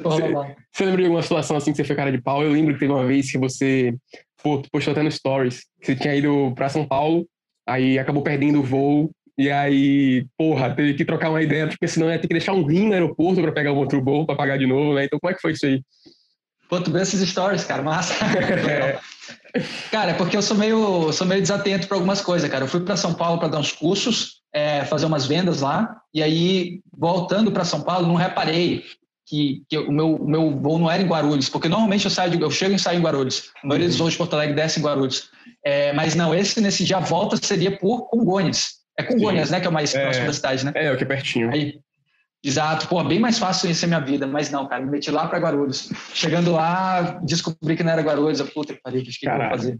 [0.71, 2.43] você lembra de alguma situação assim que você foi cara de pau?
[2.43, 3.95] Eu lembro que teve uma vez que você
[4.41, 7.25] pô, postou até no Stories, que você tinha ido para São Paulo,
[7.67, 12.10] aí acabou perdendo o voo, e aí, porra, teve que trocar uma ideia, porque senão
[12.10, 14.58] ia ter que deixar um rim no aeroporto para pegar um outro voo, para pagar
[14.58, 15.06] de novo, né?
[15.06, 15.82] Então, como é que foi isso aí?
[16.69, 18.13] Pô, tu vê esses stories, cara, massa.
[18.69, 18.99] é.
[19.91, 22.63] Cara, é porque eu sou meio, sou meio desatento para algumas coisas, cara.
[22.63, 25.97] Eu fui para São Paulo para dar uns cursos, é, fazer umas vendas lá.
[26.13, 28.86] E aí, voltando para São Paulo, não reparei
[29.32, 32.32] que, que, o, meu, o meu voo não era em Guarulhos, porque normalmente eu saio
[32.32, 33.50] de, eu chego e saio em Guarulhos.
[33.63, 34.04] A maioria dos uhum.
[34.04, 35.30] voos de Porto Alegre desce em Guarulhos.
[35.63, 38.82] É, mas não, esse nesse dia a volta seria por Congonhas.
[39.00, 39.54] É Congonhas, Sim.
[39.54, 39.62] né?
[39.62, 40.74] Que é o mais é, próximo da cidade, né?
[40.76, 41.50] É, é o que é pertinho.
[41.50, 41.80] Aí,
[42.44, 45.28] Exato, pô, bem mais fácil isso a minha vida, mas não, cara, me meti lá
[45.28, 45.91] para Guarulhos.
[46.13, 49.38] Chegando lá, descobri que não era Guarulhos, eu, puta que pariu, o que, que eu
[49.38, 49.78] vou fazer?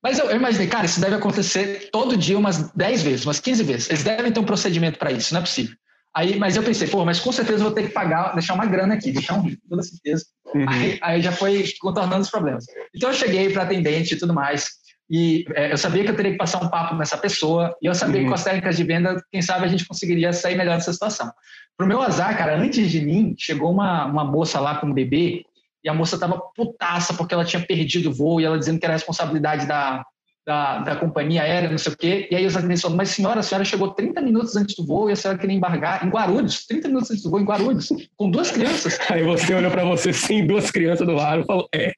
[0.00, 3.64] Mas eu, eu, imaginei, cara, isso deve acontecer todo dia umas 10 vezes, umas 15
[3.64, 3.90] vezes.
[3.90, 5.76] Eles devem ter um procedimento para isso, não é possível.
[6.14, 8.66] Aí, mas eu pensei, pô, mas com certeza eu vou ter que pagar, deixar uma
[8.66, 10.24] grana aqui, deixar um rico, toda certeza.
[10.52, 10.68] Uhum.
[10.68, 12.64] Aí, aí já foi contornando os problemas.
[12.94, 14.68] Então eu cheguei para atendente e tudo mais,
[15.08, 17.94] e é, eu sabia que eu teria que passar um papo nessa pessoa, e eu
[17.94, 18.22] sabia uhum.
[18.22, 21.30] que com as técnicas de venda, quem sabe a gente conseguiria sair melhor dessa situação.
[21.76, 25.44] Pro meu azar, cara, antes de mim, chegou uma, uma moça lá com um bebê,
[25.82, 28.84] e a moça tava putaça porque ela tinha perdido o voo, e ela dizendo que
[28.84, 30.04] era responsabilidade da,
[30.46, 32.28] da, da companhia aérea, não sei o quê.
[32.30, 35.08] E aí os atendentes falaram, mas senhora, a senhora chegou 30 minutos antes do voo
[35.08, 38.30] e a senhora queria embargar em Guarulhos, 30 minutos antes do voo em Guarulhos, com
[38.30, 38.98] duas crianças.
[39.10, 41.92] Aí você olhou para você sem duas crianças do lado e falou, é.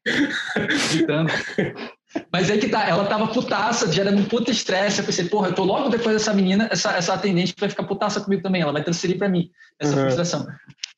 [0.92, 1.32] Gritando.
[2.30, 4.98] Mas aí que tá, ela tava putaça, gerando um puta estresse.
[4.98, 8.20] Eu pensei, porra, eu tô logo depois dessa menina, essa, essa atendente vai ficar putaça
[8.20, 9.50] comigo também, ela vai transferir para mim
[9.80, 10.02] essa uhum.
[10.02, 10.46] frustração.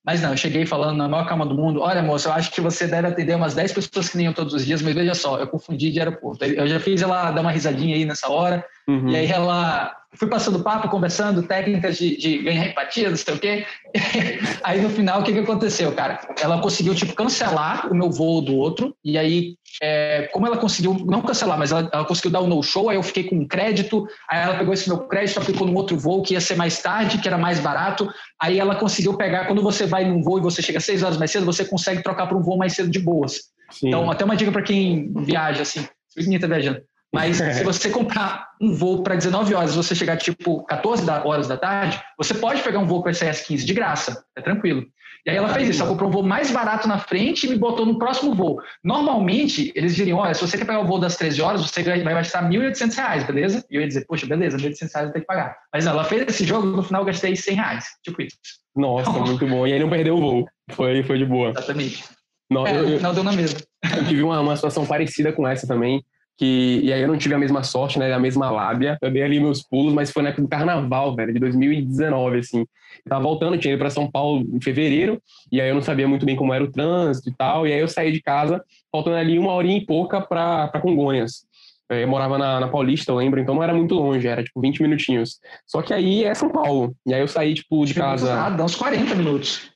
[0.05, 2.61] Mas não, eu cheguei falando na maior calma do mundo: olha, moça, eu acho que
[2.61, 5.39] você deve atender umas 10 pessoas que nem eu todos os dias, mas veja só,
[5.39, 6.45] eu confundi de aeroporto.
[6.45, 9.09] Eu já fiz ela dar uma risadinha aí nessa hora, uhum.
[9.09, 13.39] e aí ela fui passando papo, conversando, técnicas de, de ganhar empatia, não sei o
[13.39, 13.67] quê.
[14.63, 16.21] aí no final, o que, que aconteceu, cara?
[16.41, 20.95] Ela conseguiu, tipo, cancelar o meu voo do outro, e aí, é, como ela conseguiu,
[21.07, 23.47] não cancelar, mas ela, ela conseguiu dar o um no-show, aí eu fiquei com um
[23.47, 26.81] crédito, aí ela pegou esse meu crédito, aplicou num outro voo que ia ser mais
[26.81, 28.09] tarde, que era mais barato,
[28.41, 31.31] aí ela conseguiu pegar, quando você vai num voo e você chega seis horas mais
[31.31, 33.53] cedo, você consegue trocar para um voo mais cedo de boas.
[33.71, 33.89] Sim.
[33.89, 36.81] Então, até uma dica para quem viaja, assim, se tá viajando
[37.15, 41.57] mas se você comprar um voo para 19 horas, você chegar tipo 14 horas da
[41.57, 44.85] tarde, você pode pegar um voo com esse S15 de graça, é tranquilo.
[45.25, 47.57] E aí ela fez isso, ela comprou um voo mais barato na frente e me
[47.57, 48.61] botou no próximo voo.
[48.83, 52.03] Normalmente, eles diriam, olha, se você quer pegar o voo das 13 horas, você vai
[52.03, 53.65] gastar R$ 1.800, beleza?
[53.71, 55.57] E eu ia dizer, poxa, beleza, R$ 1.800 eu tenho que pagar.
[55.73, 57.57] Mas não, ela fez esse jogo, no final eu gastei R$ 100,
[58.03, 58.37] tipo isso.
[58.77, 59.67] Nossa, então, muito bom.
[59.67, 60.47] E aí não perdeu o voo.
[60.73, 61.51] Foi, foi de boa.
[61.51, 62.05] Exatamente.
[62.51, 63.61] Não, é, eu, no final deu na mesma.
[63.97, 66.05] Eu tive uma, uma situação parecida com essa também
[66.37, 68.99] que e aí eu não tive a mesma sorte, né, a mesma lábia.
[69.01, 72.61] Eu dei ali meus pulos, mas foi na época do carnaval, velho, de 2019 assim.
[72.61, 75.21] Eu tava voltando, tinha ido para São Paulo em fevereiro,
[75.51, 77.81] e aí eu não sabia muito bem como era o trânsito e tal, e aí
[77.81, 81.45] eu saí de casa, faltando ali uma horinha e pouca para Congonhas.
[81.91, 84.83] Eu morava na, na, Paulista, eu lembro, então não era muito longe, era tipo 20
[84.83, 85.39] minutinhos.
[85.67, 86.97] Só que aí é São Paulo.
[87.07, 88.35] E aí eu saí, tipo, de casa.
[88.35, 89.71] Ah, dá uns 40 minutos.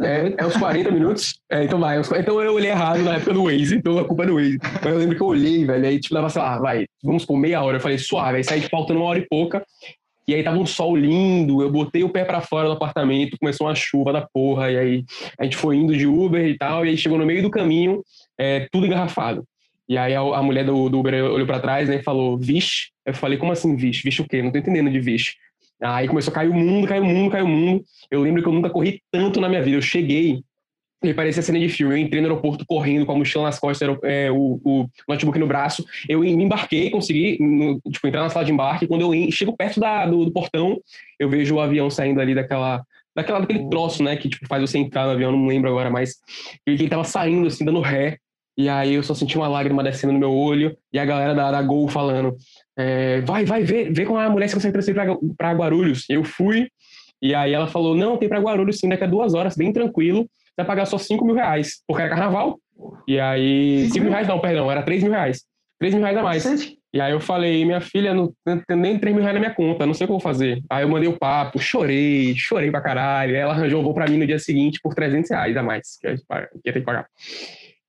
[0.00, 1.38] É, é uns 40 minutos?
[1.50, 2.00] É, então vai.
[2.00, 4.58] Então eu olhei errado na época do Waze, então a culpa é do Waze.
[4.62, 7.36] Mas eu lembro que eu olhei, velho, aí tipo, dava, sei lá, vai, vamos por
[7.36, 7.76] meia hora.
[7.76, 9.64] Eu falei, suave, aí saí tipo, faltando uma hora e pouca.
[10.26, 13.66] E aí tava um sol lindo, eu botei o pé para fora do apartamento, começou
[13.66, 15.04] uma chuva da porra, e aí
[15.38, 18.02] a gente foi indo de Uber e tal, e aí chegou no meio do caminho,
[18.38, 19.44] é, tudo engarrafado.
[19.86, 22.88] E aí a, a mulher do, do, Uber olhou para trás né, e falou, vixe.
[23.04, 24.02] Eu falei, como assim vixe?
[24.02, 24.42] Vixe o quê?
[24.42, 25.34] Não tô entendendo de vixe.
[25.84, 27.84] Aí começou a cair o mundo, caiu o mundo, caiu o mundo.
[28.10, 29.76] Eu lembro que eu nunca corri tanto na minha vida.
[29.76, 30.42] Eu cheguei,
[31.02, 31.94] e parecia cena de filme.
[31.94, 35.46] Eu entrei no aeroporto correndo com a mochila nas costas, é, o, o, notebook no
[35.46, 35.84] braço.
[36.08, 38.86] Eu me embarquei, consegui no, tipo, entrar na sala de embarque.
[38.86, 40.80] Quando eu chego perto da, do, do, portão,
[41.18, 42.82] eu vejo o avião saindo ali daquela,
[43.14, 46.16] daquela daquele troço, né, que tipo, faz você entrar no avião, não lembro agora, mas
[46.66, 48.18] ele tava saindo assim, dando ré.
[48.56, 51.50] E aí eu só senti uma lágrima descendo no meu olho e a galera da,
[51.50, 52.36] da Gol falando:
[52.76, 55.00] é, vai, vai, vê, vê com a mulher se consegue transferir
[55.36, 56.04] para Guarulhos.
[56.08, 56.68] Eu fui,
[57.22, 60.28] e aí ela falou: não, tem para Guarulhos sim, daqui a duas horas, bem tranquilo,
[60.56, 62.58] vai pagar só 5 mil reais, porque era carnaval.
[63.06, 65.44] E aí, 5 mil reais não, perdão, era 3 mil reais.
[65.78, 66.44] 3 mil reais a mais.
[66.92, 69.84] E aí eu falei, minha filha, não tem nem 3 mil reais na minha conta,
[69.84, 70.62] não sei o que eu vou fazer.
[70.70, 73.34] Aí eu mandei o papo, chorei, chorei pra caralho.
[73.34, 75.98] Aí ela arranjou o voo pra mim no dia seguinte por 300 reais a mais,
[76.00, 77.06] que ia ter que pagar.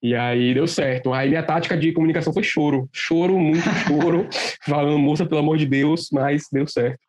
[0.06, 1.12] E aí deu certo.
[1.12, 2.88] Aí minha tática de comunicação foi choro.
[2.94, 4.28] Choro, muito choro.
[4.64, 7.00] falando, moça, pelo amor de Deus, mas deu certo.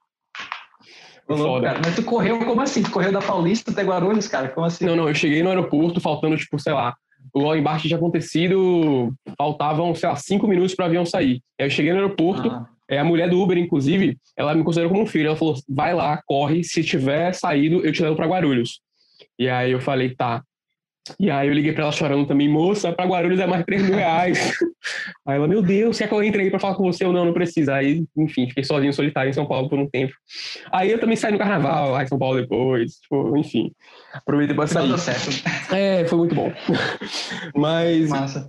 [1.28, 2.82] Falou, cara, mas tu correu como assim?
[2.82, 4.48] Tu correu da Paulista até Guarulhos, cara?
[4.48, 4.86] Como assim?
[4.86, 6.96] Não, não, eu cheguei no aeroporto faltando, tipo, sei lá,
[7.34, 11.42] o embarque tinha acontecido, faltavam, sei lá, cinco minutos para o avião sair.
[11.60, 12.66] Aí eu cheguei no aeroporto, ah.
[12.88, 15.26] é, a mulher do Uber, inclusive, ela me considerou como um filho.
[15.26, 18.80] Ela falou: vai lá, corre, se tiver saído, eu te levo para Guarulhos.
[19.38, 20.42] E aí eu falei: tá.
[21.18, 23.82] E aí eu liguei para ela chorando também, moça, para Guarulhos é mais de 3
[23.82, 24.38] mil reais.
[25.26, 27.24] aí ela, meu Deus, quer que eu entre aí para falar com você ou não?
[27.24, 27.74] Não precisa.
[27.74, 30.12] Aí, enfim, fiquei sozinho, solitário em São Paulo por um tempo.
[30.72, 32.94] Aí eu também saí no carnaval lá em São Paulo depois.
[32.96, 33.72] Tipo, enfim,
[34.12, 34.98] aproveitei para sair.
[34.98, 35.74] certo.
[35.74, 36.52] É, foi muito bom.
[37.54, 38.08] Mas...
[38.08, 38.48] Massa.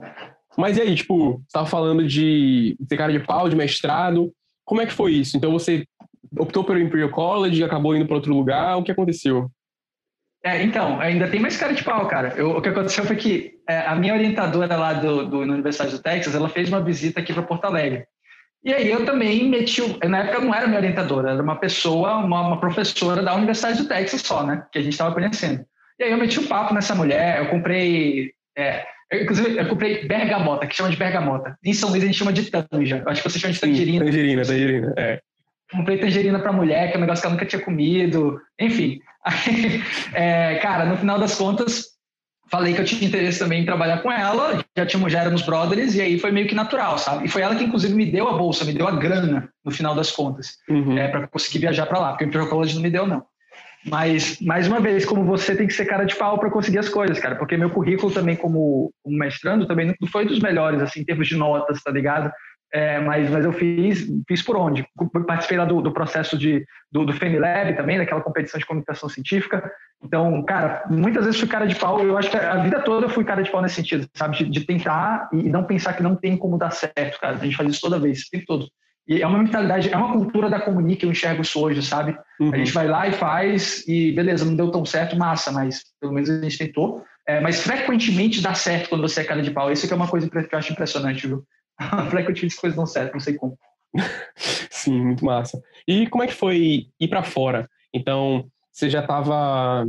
[0.57, 4.33] Mas e aí, tipo, você tava falando de ter cara de pau, de mestrado.
[4.65, 5.37] Como é que foi isso?
[5.37, 5.85] Então você
[6.37, 9.49] optou pelo Imperial College, acabou indo para outro lugar, o que aconteceu?
[10.47, 12.33] É, então, ainda tem mais cara de pau, cara.
[12.37, 15.91] Eu, o que aconteceu foi que é, a minha orientadora lá do, do, na Universidade
[15.91, 18.05] do Texas, ela fez uma visita aqui para Porto Alegre.
[18.63, 22.47] E aí eu também meti, na época não era minha orientadora, era uma pessoa, uma,
[22.47, 25.65] uma professora da Universidade do Texas só, né, que a gente estava conhecendo.
[25.99, 29.67] E aí eu meti o um papo nessa mulher, eu comprei, é, eu, inclusive eu
[29.67, 31.57] comprei bergamota, que chama de bergamota.
[31.61, 34.05] Em São Luís a gente chama de tanja, acho que você chama de tangerina.
[34.05, 35.19] Sim, tangerina, tangerina, é.
[35.71, 39.01] Comprei tangerina para mulher, que é um negócio que ela nunca tinha comido, enfim.
[39.23, 39.81] Aí,
[40.13, 41.97] é, cara, no final das contas,
[42.49, 45.95] falei que eu tinha interesse também em trabalhar com ela, já, tínhamos, já éramos brothers,
[45.95, 47.25] e aí foi meio que natural, sabe?
[47.25, 49.93] E foi ela que, inclusive, me deu a bolsa, me deu a grana, no final
[49.93, 50.97] das contas, uhum.
[50.97, 53.25] é, para conseguir viajar para lá, porque o Imperial College não me deu, não.
[53.85, 56.89] Mas, mais uma vez, como você tem que ser cara de pau para conseguir as
[56.89, 61.01] coisas, cara, porque meu currículo também como, como mestrando também não foi dos melhores, assim,
[61.01, 62.31] em termos de notas, tá ligado?
[62.73, 64.85] É, mas, mas eu fiz, fiz por onde?
[65.25, 69.71] Participei lá do, do processo de, do, do FEMILAB também, daquela competição de comunicação científica.
[70.03, 71.99] Então, cara, muitas vezes fui cara de pau.
[72.01, 74.37] Eu acho que a vida toda eu fui cara de pau nesse sentido, sabe?
[74.37, 77.35] De, de tentar e não pensar que não tem como dar certo, cara.
[77.35, 78.67] A gente faz isso toda vez, o tempo todo.
[79.07, 82.17] E é uma mentalidade, é uma cultura da comunique, eu enxergo isso hoje, sabe?
[82.39, 82.53] Uhum.
[82.53, 86.11] A gente vai lá e faz e beleza, não deu tão certo, massa, mas pelo
[86.11, 87.01] menos a gente tentou.
[87.25, 89.71] É, mas frequentemente dá certo quando você é cara de pau.
[89.71, 91.43] Isso que é uma coisa que eu acho impressionante, viu?
[92.09, 93.57] frequentemente as coisas dão certo, não sei como.
[94.35, 95.61] Sim, muito massa.
[95.87, 97.69] E como é que foi ir para fora?
[97.93, 99.85] Então, você já estava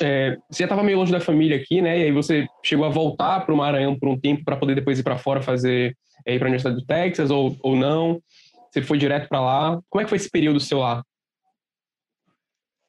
[0.00, 1.98] é, você já estava meio longe da família aqui, né?
[1.98, 4.98] E aí você chegou a voltar para o Maranhão por um tempo para poder depois
[4.98, 8.22] ir para fora fazer é, ir para a Universidade do Texas ou, ou não?
[8.70, 9.80] Você foi direto para lá?
[9.90, 11.04] Como é que foi esse período seu lá?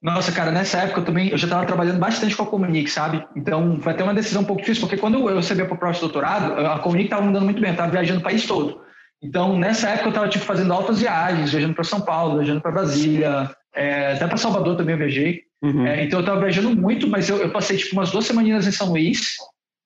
[0.03, 3.25] Nossa, cara, nessa época eu também eu já estava trabalhando bastante com a Comunique, sabe?
[3.37, 6.11] Então foi até uma decisão um pouco difícil, porque quando eu recebi a proposta de
[6.11, 8.81] doutorado, a Comunique estava mudando muito bem, estava viajando o país todo.
[9.23, 12.71] Então nessa época eu estava tipo, fazendo altas viagens, viajando para São Paulo, viajando para
[12.71, 15.43] Brasília, é, até para Salvador também eu viajei.
[15.63, 15.87] Uhum.
[15.87, 18.71] É, então eu estava viajando muito, mas eu, eu, passei tipo umas duas semaninhas em
[18.73, 19.37] São Luís,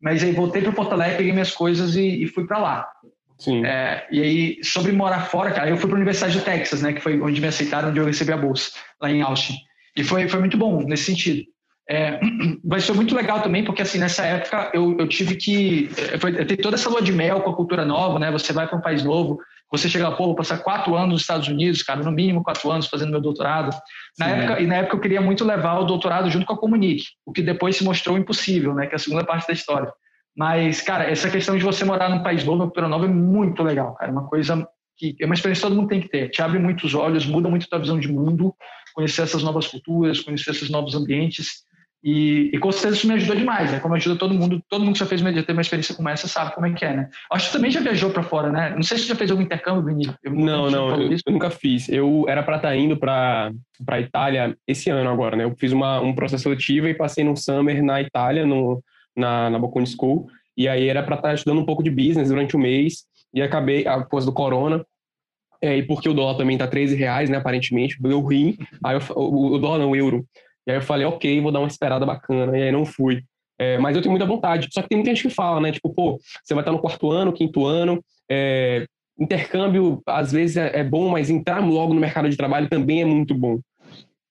[0.02, 2.88] mas aí voltei para Porto Alegre, peguei minhas coisas e, e fui para lá.
[3.38, 3.64] Sim.
[3.64, 6.94] É, e aí, sobre morar fora, cara, eu fui para a Universidade do Texas, né,
[6.94, 9.54] que foi onde me aceitaram, onde eu recebi a bolsa, lá em Austin.
[9.98, 11.44] E foi, foi muito bom nesse sentido.
[11.90, 12.20] É,
[12.64, 15.90] mas foi muito legal também, porque assim, nessa época eu, eu tive que.
[15.98, 18.32] É, foi, ter toda essa lua de mel com a cultura nova, né?
[18.32, 19.40] Você vai para um país novo,
[19.72, 22.88] você chega, pô, vou passar quatro anos nos Estados Unidos, cara, no mínimo quatro anos
[22.88, 23.76] fazendo meu doutorado.
[24.20, 27.06] Na época, E na época eu queria muito levar o doutorado junto com a Comunique,
[27.26, 28.86] o que depois se mostrou impossível, né?
[28.86, 29.92] Que é a segunda parte da história.
[30.36, 33.64] Mas, cara, essa questão de você morar num país novo, uma cultura nova, é muito
[33.64, 34.12] legal, cara.
[34.12, 36.30] É uma coisa que é uma experiência que todo mundo tem que ter.
[36.30, 38.54] Te abre muitos olhos, muda muito a tua visão de mundo
[38.98, 41.68] conhecer essas novas culturas, conhecer esses novos ambientes.
[42.04, 43.80] E, e, com certeza isso me ajudou demais, né?
[43.80, 46.28] Como ajuda todo mundo, todo mundo que já fez já teve uma experiência como essa
[46.28, 47.10] sabe como é que é, né?
[47.32, 48.74] Acho que também já viajou para fora, né?
[48.76, 50.12] Não sei se você já fez algum intercâmbio, Vini.
[50.26, 51.90] Não, não, eu, eu, nunca fiz.
[51.90, 53.52] Eu era para estar tá indo para
[53.86, 55.44] para Itália esse ano agora, né?
[55.44, 58.82] Eu fiz uma, um processo seletivo e passei no summer na Itália, no,
[59.16, 62.30] na, na Bocconi School, e aí era para estar tá estudando um pouco de business
[62.30, 64.84] durante o um mês e acabei, após do corona,
[65.62, 69.02] é, e porque o dólar também tá 13 reais, né, aparentemente, deu ruim, aí eu,
[69.16, 70.26] o, o dólar não, o euro.
[70.66, 73.24] E aí eu falei, ok, vou dar uma esperada bacana, e aí não fui.
[73.60, 74.68] É, mas eu tenho muita vontade.
[74.72, 77.10] Só que tem muita gente que fala, né, tipo, pô, você vai estar no quarto
[77.12, 78.86] ano, quinto ano, é,
[79.20, 83.06] intercâmbio às vezes é, é, bom, mas entrar logo no mercado de trabalho também é
[83.06, 83.60] muito bom.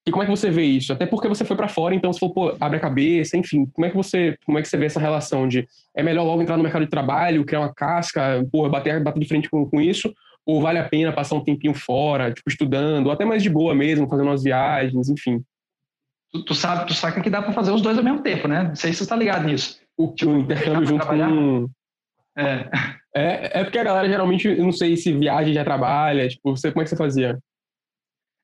[0.07, 0.93] E como é que você vê isso?
[0.93, 3.67] Até porque você foi para fora, então você falou, pô, abre a cabeça, enfim.
[3.73, 6.41] Como é que você, como é que você vê essa relação de é melhor logo
[6.41, 9.81] entrar no mercado de trabalho, criar uma casca, pô, bater, bater de frente com, com
[9.81, 10.15] isso,
[10.47, 13.75] ou vale a pena passar um tempinho fora, tipo, estudando, ou até mais de boa
[13.75, 15.43] mesmo, fazendo umas viagens, enfim.
[16.33, 18.63] Tu, tu sabe, tu sabe que dá para fazer os dois ao mesmo tempo, né?
[18.63, 19.81] Não sei se você tá ligado nisso.
[19.97, 21.69] O, tipo, o intercâmbio junto com...
[22.39, 22.71] É.
[23.15, 23.61] é.
[23.61, 26.85] É porque a galera geralmente, não sei se viaja já trabalha, tipo, você, como é
[26.85, 27.39] que você fazia?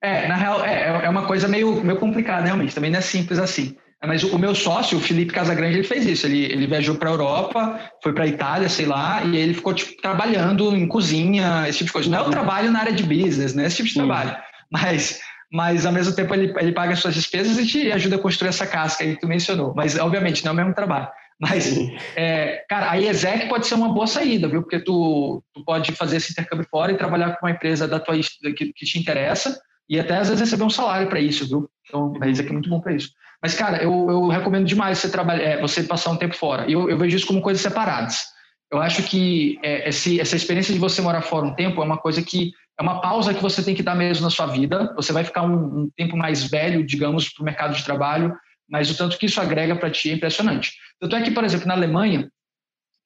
[0.03, 2.75] É, na real, é, é uma coisa meio, meio complicada, realmente.
[2.75, 3.77] Também não é simples assim.
[4.05, 6.27] Mas o, meu sócio, o Felipe Casagrande, ele fez isso.
[6.27, 9.73] Ele, ele viajou para a Europa, foi para a Itália, sei lá, e ele ficou
[9.73, 12.11] tipo, trabalhando em cozinha, esse tipo de coisa.
[12.11, 13.67] Não é o trabalho na área de business, né?
[13.67, 14.37] Esse tipo de trabalho.
[14.71, 15.21] Mas,
[15.53, 18.49] mas ao mesmo tempo ele, ele paga as suas despesas e te ajuda a construir
[18.49, 19.73] essa casca aí que tu mencionou.
[19.75, 21.09] Mas, obviamente, não é o mesmo trabalho.
[21.39, 21.77] Mas,
[22.17, 24.63] é, cara, a IESEC pode ser uma boa saída, viu?
[24.63, 28.17] Porque tu, tu pode fazer esse intercâmbio fora e trabalhar com uma empresa da tua,
[28.17, 31.69] que, que te interessa e até às vezes receber um salário para isso, viu?
[31.87, 33.11] Então, a IESEC é muito bom para isso.
[33.43, 36.71] Mas, cara, eu, eu recomendo demais você, trabalhar, é, você passar um tempo fora.
[36.71, 38.23] Eu, eu vejo isso como coisas separadas.
[38.71, 41.99] Eu acho que é, esse, essa experiência de você morar fora um tempo é uma
[41.99, 44.93] coisa que é uma pausa que você tem que dar mesmo na sua vida.
[44.97, 48.35] Você vai ficar um, um tempo mais velho, digamos, para o mercado de trabalho,
[48.69, 50.73] mas o tanto que isso agrega para ti é impressionante.
[51.01, 52.31] Tanto é que, por exemplo, na Alemanha,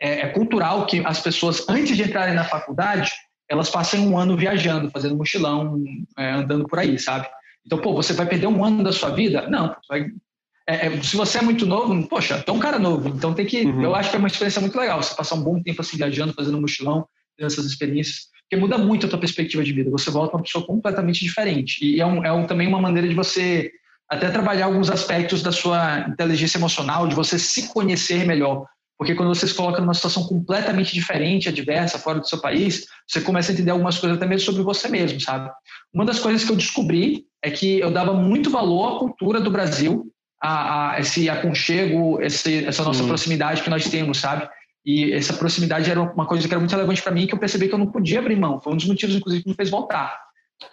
[0.01, 3.11] é, é, cultural que as pessoas, antes de entrarem na faculdade,
[3.49, 5.83] elas passam um ano viajando, fazendo mochilão,
[6.18, 7.27] é, andando por aí, sabe?
[7.64, 9.49] Então, pô, você vai perder um ano da sua vida?
[9.49, 9.75] Não.
[9.88, 10.07] Vai,
[10.68, 13.09] é, é, se você é muito novo, poxa, é um cara novo.
[13.09, 13.62] Então tem que.
[13.62, 13.83] Uhum.
[13.83, 15.00] Eu acho que é uma experiência muito legal.
[15.02, 19.07] Você passar um bom tempo assim viajando, fazendo mochilão, tendo essas experiências, porque muda muito
[19.07, 19.90] a tua perspectiva de vida.
[19.90, 21.85] Você volta uma pessoa completamente diferente.
[21.85, 23.70] E é, um, é um, também uma maneira de você
[24.09, 28.64] até trabalhar alguns aspectos da sua inteligência emocional, de você se conhecer melhor.
[28.98, 33.20] Porque quando você se coloca numa situação completamente diferente, adversa, fora do seu país, você
[33.20, 35.50] começa a entender algumas coisas até mesmo sobre você mesmo, sabe?
[35.92, 39.50] Uma das coisas que eu descobri é que eu dava muito valor à cultura do
[39.50, 40.11] Brasil,
[40.42, 43.09] a, a esse aconchego, esse, essa nossa Sim.
[43.09, 44.49] proximidade que nós temos, sabe?
[44.85, 47.68] E essa proximidade era uma coisa que era muito relevante para mim, que eu percebi
[47.68, 48.61] que eu não podia abrir mão.
[48.61, 50.16] Foi um dos motivos, inclusive, que me fez voltar.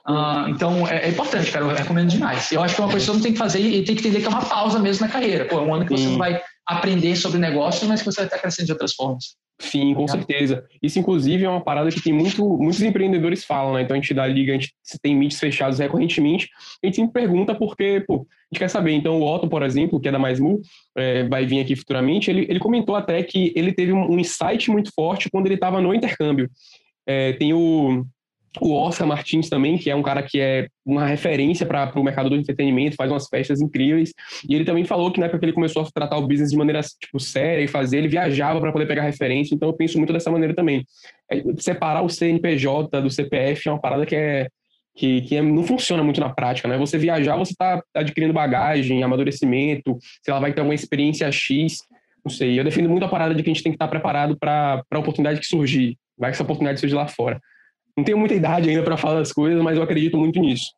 [0.08, 2.52] Uh, então, é, é, importante, cara, eu recomendo demais.
[2.52, 4.02] Eu acho que é uma coisa que todo mundo tem que fazer e tem que
[4.02, 5.46] entender que é uma pausa mesmo na carreira.
[5.46, 8.28] Pô, é um ano que você não vai aprender sobre negócio, mas que você vai
[8.28, 9.36] estar crescendo de outras formas.
[9.60, 10.66] Sim, com certeza.
[10.82, 13.82] Isso, inclusive, é uma parada que tem muito, muitos empreendedores falam, né?
[13.84, 16.50] Então, a gente dá liga, a gente tem meets fechados recorrentemente,
[16.84, 18.92] a gente sempre pergunta porque, pô, a gente quer saber.
[18.94, 20.62] Então, o Otto, por exemplo, que é da MaisMu,
[20.98, 24.70] é, vai vir aqui futuramente, ele, ele comentou até que ele teve um, um insight
[24.70, 26.50] muito forte quando ele estava no intercâmbio.
[27.06, 28.06] É, tem o,
[28.60, 32.30] o Oscar Martins também, que é um cara que é uma referência para o mercado
[32.30, 34.14] do entretenimento, faz umas festas incríveis.
[34.48, 36.58] E ele também falou que na época que ele começou a tratar o business de
[36.58, 39.56] maneira tipo, séria e fazer, ele viajava para poder pegar referência.
[39.56, 40.86] Então eu penso muito dessa maneira também.
[41.32, 44.48] É, separar o CNPJ do CPF é uma parada que é
[44.96, 46.78] que, que é, não funciona muito na prática, né?
[46.78, 51.80] Você viajar, você está adquirindo bagagem, amadurecimento, sei lá, vai ter uma experiência X,
[52.24, 52.60] não sei.
[52.60, 55.00] Eu defendo muito a parada de que a gente tem que estar preparado para a
[55.00, 55.98] oportunidade que surgir.
[56.16, 57.42] Vai que essa oportunidade surge lá fora.
[57.98, 60.74] Não tenho muita idade ainda para falar das coisas, mas eu acredito muito nisso.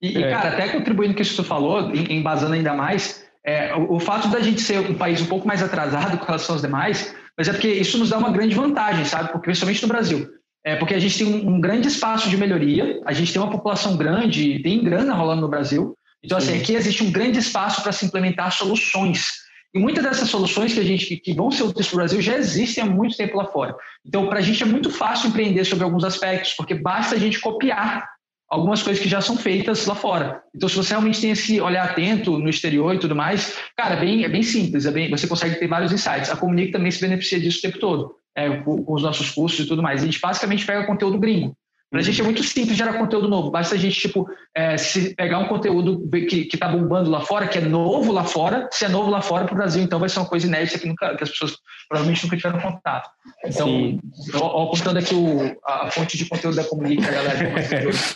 [0.00, 0.30] E, é.
[0.30, 4.28] cara, até contribuindo com isso que você falou, embasando ainda mais, é, o, o, fato
[4.28, 7.52] da gente ser um país um pouco mais atrasado com relação aos demais, mas é
[7.52, 9.30] porque isso nos dá uma grande vantagem, sabe?
[9.30, 10.28] Porque, principalmente no Brasil.
[10.64, 13.50] É porque a gente tem um, um grande espaço de melhoria, a gente tem uma
[13.50, 15.96] população grande, tem grana rolando no Brasil.
[16.22, 20.72] Então, assim, aqui existe um grande espaço para se implementar soluções e muitas dessas soluções
[20.72, 23.36] que a gente que vão ser úteis para o Brasil já existem há muito tempo
[23.36, 23.74] lá fora.
[24.04, 27.40] Então, para a gente é muito fácil empreender sobre alguns aspectos, porque basta a gente
[27.40, 28.08] copiar
[28.48, 30.42] algumas coisas que já são feitas lá fora.
[30.54, 34.00] Então, se você realmente tem esse olhar atento no exterior e tudo mais, cara, é
[34.00, 36.30] bem, é bem simples, é bem, você consegue ter vários insights.
[36.30, 39.60] A Comunique também se beneficia disso o tempo todo, é, com, com os nossos cursos
[39.60, 40.02] e tudo mais.
[40.02, 41.56] A gente basicamente pega conteúdo gringo.
[41.88, 43.50] Para a gente é muito simples gerar conteúdo novo.
[43.50, 47.58] Basta a gente, tipo, é, se pegar um conteúdo que, está bombando lá fora, que
[47.58, 50.18] é novo lá fora, se é novo lá fora para o Brasil, então vai ser
[50.18, 51.56] uma coisa inédita que, nunca, que as pessoas
[51.88, 53.08] provavelmente nunca tiveram contato.
[53.44, 54.00] Então,
[54.34, 57.54] ó, contando aqui o, a fonte de conteúdo da Comunica, galera.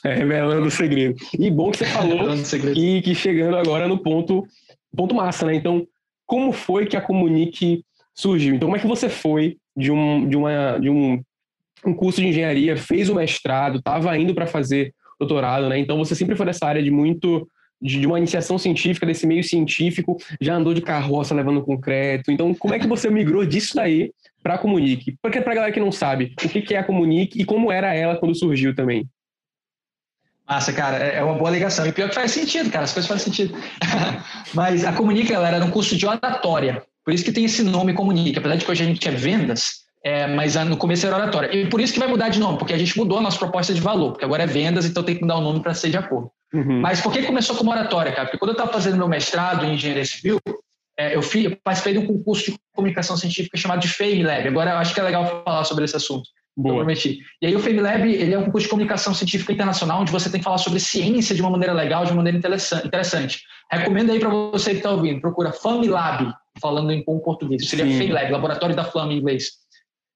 [0.04, 1.14] é, revelando o segredo.
[1.38, 2.34] E bom que você falou
[2.74, 4.44] e que chegando agora no ponto,
[4.96, 5.54] ponto massa, né?
[5.54, 5.86] Então,
[6.26, 8.56] como foi que a Comunique surgiu?
[8.56, 11.22] Então, como é que você foi de um, de uma, de um
[11.84, 15.78] um curso de engenharia, fez o mestrado, estava indo para fazer doutorado, né?
[15.78, 17.46] Então você sempre foi dessa área de muito
[17.80, 22.30] de, uma iniciação científica, desse meio científico, já andou de carroça levando concreto.
[22.30, 24.12] Então, como é que você migrou disso daí
[24.42, 25.16] para a Comunique?
[25.22, 27.72] Porque para a galera que não sabe, o que, que é a Comunique e como
[27.72, 29.08] era ela quando surgiu também?
[30.46, 31.86] Massa, cara, é, é uma boa ligação.
[31.86, 33.56] E pior que faz sentido, cara, as coisas fazem sentido.
[34.52, 36.82] Mas a Comunique, ela era um curso de oratória.
[37.04, 38.38] Por isso que tem esse nome Comunique.
[38.38, 41.54] Apesar de que hoje a gente é vendas, é, mas no começo era oratória.
[41.54, 43.74] E por isso que vai mudar de nome, porque a gente mudou a nossa proposta
[43.74, 45.96] de valor, porque agora é vendas, então tem que mudar o nome para ser de
[45.96, 46.30] acordo.
[46.52, 46.80] Uhum.
[46.80, 48.24] Mas por que começou como oratória, cara?
[48.24, 50.40] Porque quando eu estava fazendo meu mestrado em engenharia civil,
[50.98, 54.48] é, eu, fui, eu, participei de um concurso de comunicação científica chamado de FameLab.
[54.48, 56.28] Agora eu acho que é legal falar sobre esse assunto.
[56.56, 56.74] Boa.
[56.74, 57.20] Eu prometi.
[57.40, 60.40] E aí o FameLab ele é um concurso de comunicação científica internacional onde você tem
[60.40, 63.40] que falar sobre ciência de uma maneira legal, de uma maneira interessante.
[63.70, 67.68] Recomendo aí para você que está ouvindo, procura FameLab, falando em bom português.
[67.68, 69.52] Seria FameLab, Laboratório da Flama em inglês.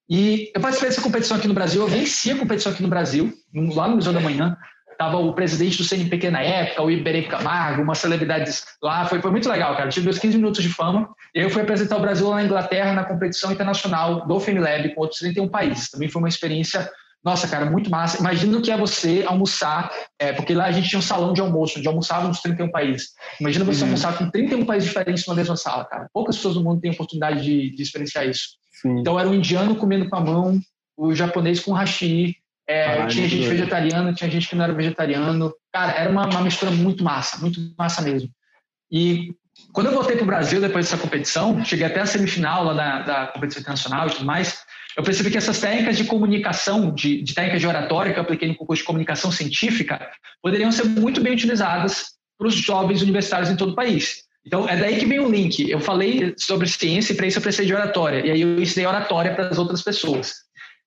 [0.08, 3.32] E eu participei dessa competição aqui no Brasil, eu venci a competição aqui no Brasil,
[3.74, 4.56] lá no Museu da Manhã.
[4.98, 9.04] Tava o presidente do CNPq na época, o Iberê Camargo, umas celebridades lá.
[9.06, 9.86] Foi, foi muito legal, cara.
[9.86, 11.08] Eu tive meus 15 minutos de fama.
[11.34, 14.94] E aí eu fui apresentar o Brasil lá na Inglaterra, na competição internacional do FemiLab
[14.94, 15.90] com outros 31 países.
[15.90, 16.88] Também foi uma experiência
[17.24, 18.18] nossa, cara, muito massa.
[18.18, 21.40] Imagina o que é você almoçar, é, porque lá a gente tinha um salão de
[21.40, 23.12] almoço, onde almoçavam nos 31 países.
[23.40, 23.86] Imagina você uhum.
[23.86, 26.06] almoçar com 31 países diferentes numa mesma sala, cara.
[26.12, 28.58] Poucas pessoas no mundo têm oportunidade de, de experienciar isso.
[28.80, 29.00] Sim.
[29.00, 30.60] Então era o indiano comendo com a mão,
[30.96, 33.50] o japonês com hashi, é, ah, tinha gente doido.
[33.50, 35.52] vegetariana, tinha gente que não era vegetariano.
[35.72, 38.30] Cara, era uma, uma mistura muito massa, muito massa mesmo.
[38.90, 39.34] E
[39.72, 43.02] quando eu voltei para o Brasil depois dessa competição, cheguei até a semifinal lá da,
[43.02, 44.64] da competição internacional e tudo mais,
[44.96, 48.48] eu percebi que essas técnicas de comunicação, de, de técnicas de oratória que eu apliquei
[48.48, 50.10] no concurso de comunicação científica,
[50.40, 54.23] poderiam ser muito bem utilizadas para os jovens universitários em todo o país.
[54.46, 55.70] Então, é daí que vem o link.
[55.70, 58.26] Eu falei sobre ciência e para isso eu precisei de oratória.
[58.26, 60.34] E aí eu ensinei oratória para as outras pessoas.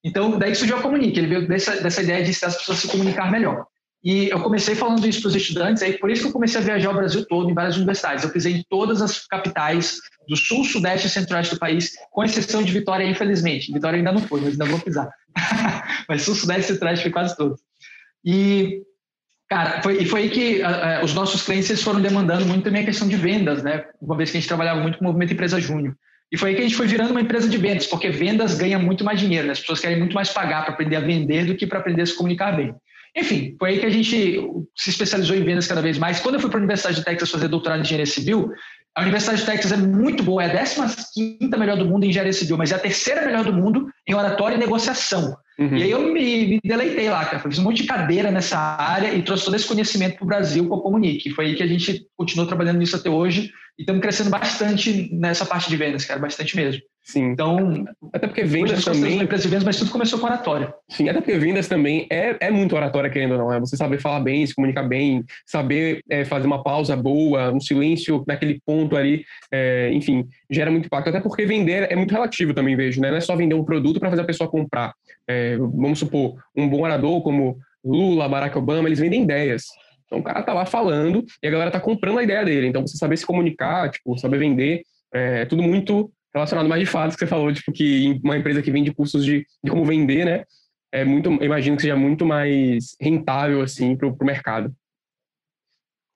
[0.04, 3.32] Então, daí surgiu a Comunique, ele veio dessa, dessa ideia de as pessoas se comunicar
[3.32, 3.66] melhor.
[4.04, 6.64] E eu comecei falando isso para os estudantes, aí por isso que eu comecei a
[6.64, 8.24] viajar o Brasil todo, em várias universidades.
[8.24, 9.98] Eu pisei em todas as capitais
[10.30, 13.74] do sul, sudeste e centro-oeste do país, com exceção de Vitória, infelizmente.
[13.74, 15.10] Vitória ainda não foi, mas ainda vou pisar.
[16.08, 17.60] mas sul, sudeste e centro-oeste foi quase todos.
[18.24, 18.82] E,
[19.50, 22.82] cara, foi, e foi aí que uh, uh, os nossos clientes foram demandando muito também
[22.82, 23.86] a questão de vendas, né?
[24.02, 25.96] Uma vez que a gente trabalhava muito com o movimento Empresa Júnior.
[26.32, 28.78] E foi aí que a gente foi virando uma empresa de vendas, porque vendas ganha
[28.78, 29.54] muito mais dinheiro, né?
[29.54, 32.06] As pessoas querem muito mais pagar para aprender a vender do que para aprender a
[32.06, 32.74] se comunicar bem.
[33.16, 34.40] Enfim, foi aí que a gente
[34.76, 36.20] se especializou em vendas cada vez mais.
[36.20, 38.52] Quando eu fui para a Universidade de Texas fazer doutorado em engenharia civil,
[38.94, 42.34] a Universidade de Texas é muito boa, é a 15 melhor do mundo em engenharia
[42.34, 45.36] civil, mas é a terceira melhor do mundo em oratória e negociação.
[45.60, 45.76] Uhum.
[45.76, 47.40] E aí eu me, me, deleitei lá, cara.
[47.40, 50.68] Fiz um monte de cadeira nessa área e trouxe todo esse conhecimento para o Brasil
[50.68, 51.32] com a Comunique.
[51.32, 55.46] Foi aí que a gente continuou trabalhando nisso até hoje e estamos crescendo bastante nessa
[55.46, 56.82] parte de vendas, cara, bastante mesmo.
[57.08, 57.32] Sim.
[57.32, 59.22] Então, até porque vendas também.
[59.22, 60.74] Empresa de vendas, mas tudo começou com oratória.
[60.90, 63.54] Sim, até porque vendas também é, é muito oratória, querendo ou não.
[63.54, 67.62] É você saber falar bem, se comunicar bem, saber é, fazer uma pausa boa, um
[67.62, 71.08] silêncio naquele ponto ali, é, enfim, gera muito impacto.
[71.08, 73.10] Até porque vender é muito relativo também, vejo, né?
[73.10, 74.94] Não é só vender um produto para fazer a pessoa comprar.
[75.26, 79.64] É, vamos supor, um bom orador como Lula, Barack Obama, eles vendem ideias.
[80.08, 82.68] Então o cara tá lá falando e a galera tá comprando a ideia dele.
[82.68, 84.82] Então você saber se comunicar, tipo, saber vender,
[85.14, 88.72] é tudo muito relacionado mais de fato que você falou, tipo, que uma empresa que
[88.72, 90.44] vende cursos de, de como vender, né?
[90.92, 94.74] É muito, imagino que seja muito mais rentável, assim, para o mercado.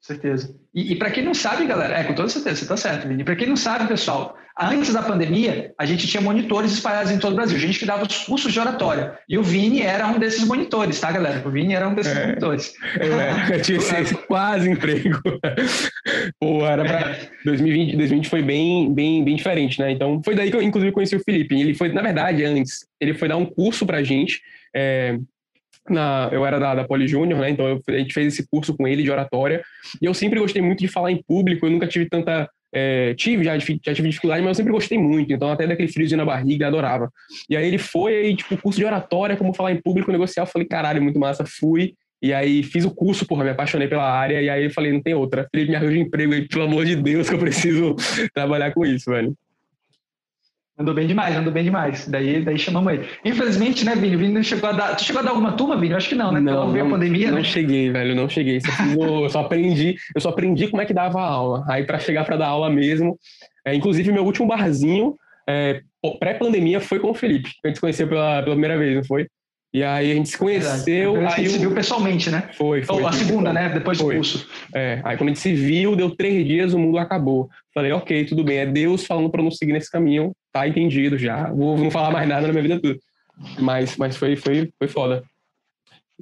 [0.02, 0.56] Certeza.
[0.74, 3.24] E, e para quem não sabe, galera, é com toda certeza, você está certo, Vini.
[3.24, 7.34] Para quem não sabe, pessoal, antes da pandemia, a gente tinha monitores espalhados em todo
[7.34, 7.56] o Brasil.
[7.56, 9.20] A gente que dava os cursos de oratória.
[9.30, 11.48] E o Vini era um desses monitores, tá, galera?
[11.48, 12.74] O Vini era um desses é, monitores.
[13.00, 15.22] É, eu tinha esse quase emprego.
[16.42, 19.92] Pô, era para 2020, 2020 foi bem, bem, bem diferente, né?
[19.92, 21.54] Então, foi daí que eu, inclusive, conheci o Felipe.
[21.54, 24.42] Ele foi, na verdade, antes, ele foi dar um curso pra gente.
[24.76, 25.20] É,
[25.90, 27.50] na, eu era da, da Poli Júnior, né?
[27.50, 29.64] Então eu, a gente fez esse curso com ele de oratória.
[30.02, 32.50] E eu sempre gostei muito de falar em público, eu nunca tive tanta.
[32.74, 35.34] É, tive, já, já tive dificuldade, mas eu sempre gostei muito.
[35.34, 37.12] Então, até daquele friozinho na barriga, adorava.
[37.50, 40.44] E aí ele foi, aí, tipo, curso de oratória, como falar em público, negociar.
[40.44, 41.44] Eu falei, caralho, muito massa.
[41.46, 41.94] Fui.
[42.22, 44.42] E aí fiz o curso, porra, me apaixonei pela área.
[44.42, 45.48] E aí eu falei, não tem outra.
[45.52, 47.96] Felipe, me arranja um emprego aí, pelo amor de Deus, que eu preciso
[48.34, 49.36] trabalhar com isso, velho.
[50.82, 52.08] Andou bem demais, andou bem demais.
[52.08, 53.08] Daí, daí chamamos ele.
[53.24, 54.16] Infelizmente, né, Vini?
[54.16, 54.96] Vini não chegou a dar.
[54.96, 55.92] Tu chegou a dar alguma turma, Vini?
[55.92, 56.40] Eu acho que não, né?
[56.40, 57.44] Não, não, a pandemia, não né?
[57.44, 58.60] cheguei, velho, não cheguei.
[59.00, 61.64] eu só aprendi, eu só aprendi como é que dava aula.
[61.70, 63.18] Aí para chegar para dar aula mesmo,
[63.66, 65.16] é, inclusive meu último barzinho
[65.48, 65.82] é,
[66.20, 69.28] pré-pandemia foi com o Felipe, a gente se conheceu pela, pela primeira vez, não foi?
[69.74, 71.16] E aí a gente se conheceu.
[71.16, 72.50] Aí a gente se viu pessoalmente, né?
[72.58, 73.02] Foi, foi.
[73.02, 73.70] Ou a segunda, né?
[73.70, 74.46] Depois do curso.
[74.76, 77.50] É, aí quando a gente se viu, deu três dias, o mundo acabou.
[77.74, 81.52] Falei, ok, tudo bem, é Deus falando para não seguir nesse caminho, tá entendido já.
[81.52, 83.00] Vou não falar mais nada na minha vida toda.
[83.60, 85.24] Mas, mas foi, foi, foi foda.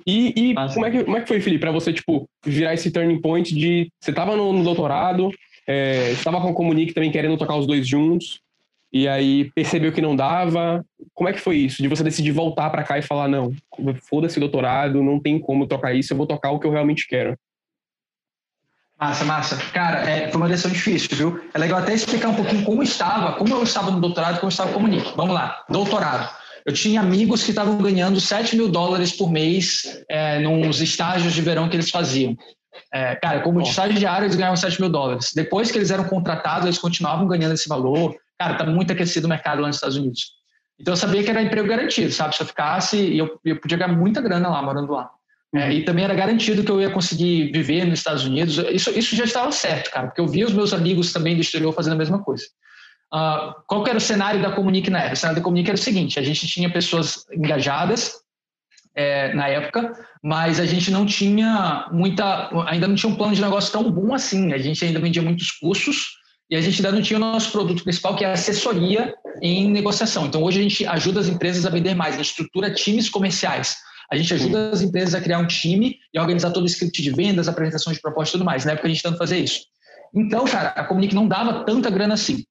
[0.05, 2.91] E, e como, é que, como é que foi, Felipe, para você, tipo, virar esse
[2.91, 3.91] turning point de.
[3.99, 5.30] Você tava no, no doutorado,
[5.67, 8.39] é, você tava com a Comunique também querendo tocar os dois juntos
[8.91, 10.84] e aí percebeu que não dava.
[11.13, 11.82] Como é que foi isso?
[11.82, 13.53] De você decidir voltar para cá e falar, não,
[14.09, 17.38] foda-se doutorado, não tem como tocar isso, eu vou tocar o que eu realmente quero.
[18.99, 19.55] Massa, massa.
[19.71, 21.49] Cara, é, foi uma decisão difícil, viu?
[21.53, 24.49] É legal até explicar um pouquinho como estava, como eu estava no doutorado como eu
[24.49, 25.13] estava com o Nick.
[25.15, 26.29] Vamos lá, doutorado.
[26.65, 31.41] Eu tinha amigos que estavam ganhando 7 mil dólares por mês é, nos estágios de
[31.41, 32.35] verão que eles faziam.
[32.93, 35.31] É, cara, como de estagiário, eles ganhavam 7 mil dólares.
[35.33, 38.15] Depois que eles eram contratados, eles continuavam ganhando esse valor.
[38.37, 40.33] Cara, tá muito aquecido o mercado lá nos Estados Unidos.
[40.77, 42.35] Então eu sabia que era emprego garantido, sabe?
[42.35, 45.09] Se eu ficasse, eu, eu podia ganhar muita grana lá, morando lá.
[45.53, 45.71] É, uhum.
[45.71, 48.57] e também era garantido que eu ia conseguir viver nos Estados Unidos.
[48.71, 51.73] Isso, isso já estava certo, cara, porque eu via os meus amigos também do exterior
[51.73, 52.43] fazendo a mesma coisa.
[53.11, 55.13] Uh, qual era o cenário da Comunique na época?
[55.13, 58.13] O cenário da Comunique era o seguinte: a gente tinha pessoas engajadas
[58.95, 59.93] é, na época,
[60.23, 64.13] mas a gente não tinha muita, ainda não tinha um plano de negócio tão bom
[64.13, 64.53] assim.
[64.53, 66.19] A gente ainda vendia muitos cursos
[66.49, 69.69] e a gente ainda não tinha o nosso produto principal, que é a assessoria em
[69.71, 70.25] negociação.
[70.25, 73.77] Então, hoje a gente ajuda as empresas a vender mais, a gente estrutura times comerciais.
[74.12, 77.12] A gente ajuda as empresas a criar um time e organizar todo o script de
[77.12, 78.66] vendas, apresentação de proposta e tudo mais.
[78.66, 79.62] Na época a gente tenta fazer isso.
[80.14, 82.43] Então, cara, a Comunique não dava tanta grana assim.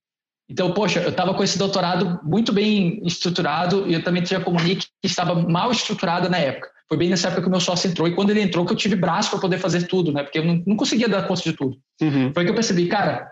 [0.49, 4.43] Então, poxa, eu estava com esse doutorado muito bem estruturado e eu também tinha a
[4.43, 6.71] Comunique que estava mal estruturada na época.
[6.89, 8.77] Foi bem nessa época que o meu sócio entrou e quando ele entrou que eu
[8.77, 10.23] tive braço para poder fazer tudo, né?
[10.23, 11.77] Porque eu não, não conseguia dar conta de tudo.
[12.01, 12.33] Uhum.
[12.33, 13.31] Foi que eu percebi, cara,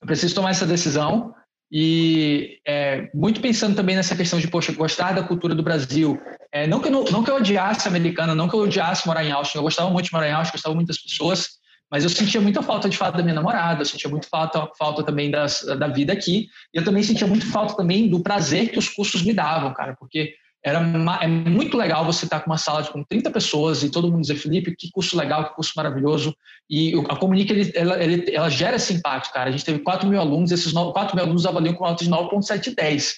[0.00, 1.34] eu preciso tomar essa decisão
[1.70, 6.20] e é, muito pensando também nessa questão de, poxa, gostar da cultura do Brasil.
[6.52, 9.06] É, não, que eu, não, não que eu odiasse a americana, não que eu odiasse
[9.06, 11.48] morar em Austin, eu gostava muito de morar em Austin, gostava muito das pessoas,
[11.90, 15.02] mas eu sentia muita falta de fato da minha namorada, eu sentia muito falta, falta
[15.02, 18.78] também das, da vida aqui, e eu também sentia muito falta também do prazer que
[18.78, 20.34] os cursos me davam, cara, porque
[20.66, 20.80] era
[21.22, 24.34] é muito legal você estar com uma sala com 30 pessoas e todo mundo dizer,
[24.34, 26.34] Felipe, que curso legal, que curso maravilhoso.
[26.68, 29.48] E a Comunica, ele, ela, ele, ela gera esse impacto, cara.
[29.48, 33.14] A gente teve 4 mil alunos, esses 4 mil alunos avaliam com alta de 9,710.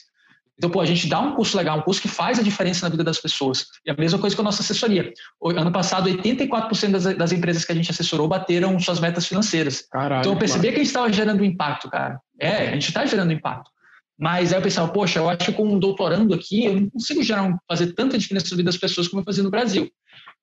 [0.59, 2.91] Então, pô, a gente dá um curso legal, um curso que faz a diferença na
[2.91, 3.65] vida das pessoas.
[3.87, 5.11] E a mesma coisa com a nossa assessoria.
[5.43, 9.87] Ano passado, 84% das, das empresas que a gente assessorou bateram suas metas financeiras.
[9.91, 10.75] Caralho, então, eu percebi mano.
[10.75, 12.21] que a gente estava gerando impacto, cara.
[12.39, 13.71] É, a gente está gerando impacto.
[14.19, 17.23] Mas aí eu pensava, poxa, eu acho que com um doutorando aqui, eu não consigo
[17.23, 19.89] gerar, fazer tanta diferença na vida das pessoas como eu fazia no Brasil.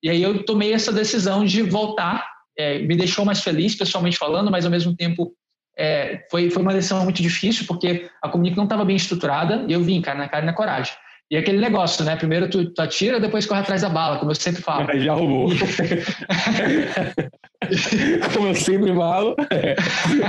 [0.01, 2.25] E aí eu tomei essa decisão de voltar,
[2.57, 5.33] é, me deixou mais feliz, pessoalmente falando, mas ao mesmo tempo
[5.77, 9.73] é, foi, foi uma decisão muito difícil, porque a comunicação não estava bem estruturada, e
[9.73, 10.93] eu vim, cara, na cara e na coragem.
[11.29, 12.15] E aquele negócio, né?
[12.15, 14.87] Primeiro tu, tu atira, depois corre atrás da bala, como eu sempre falo.
[15.01, 15.49] Já roubou.
[18.33, 19.35] como eu sempre falo.
[19.49, 19.75] É,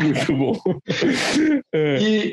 [0.03, 0.61] muito bom.
[1.73, 1.99] É.
[2.01, 2.33] E,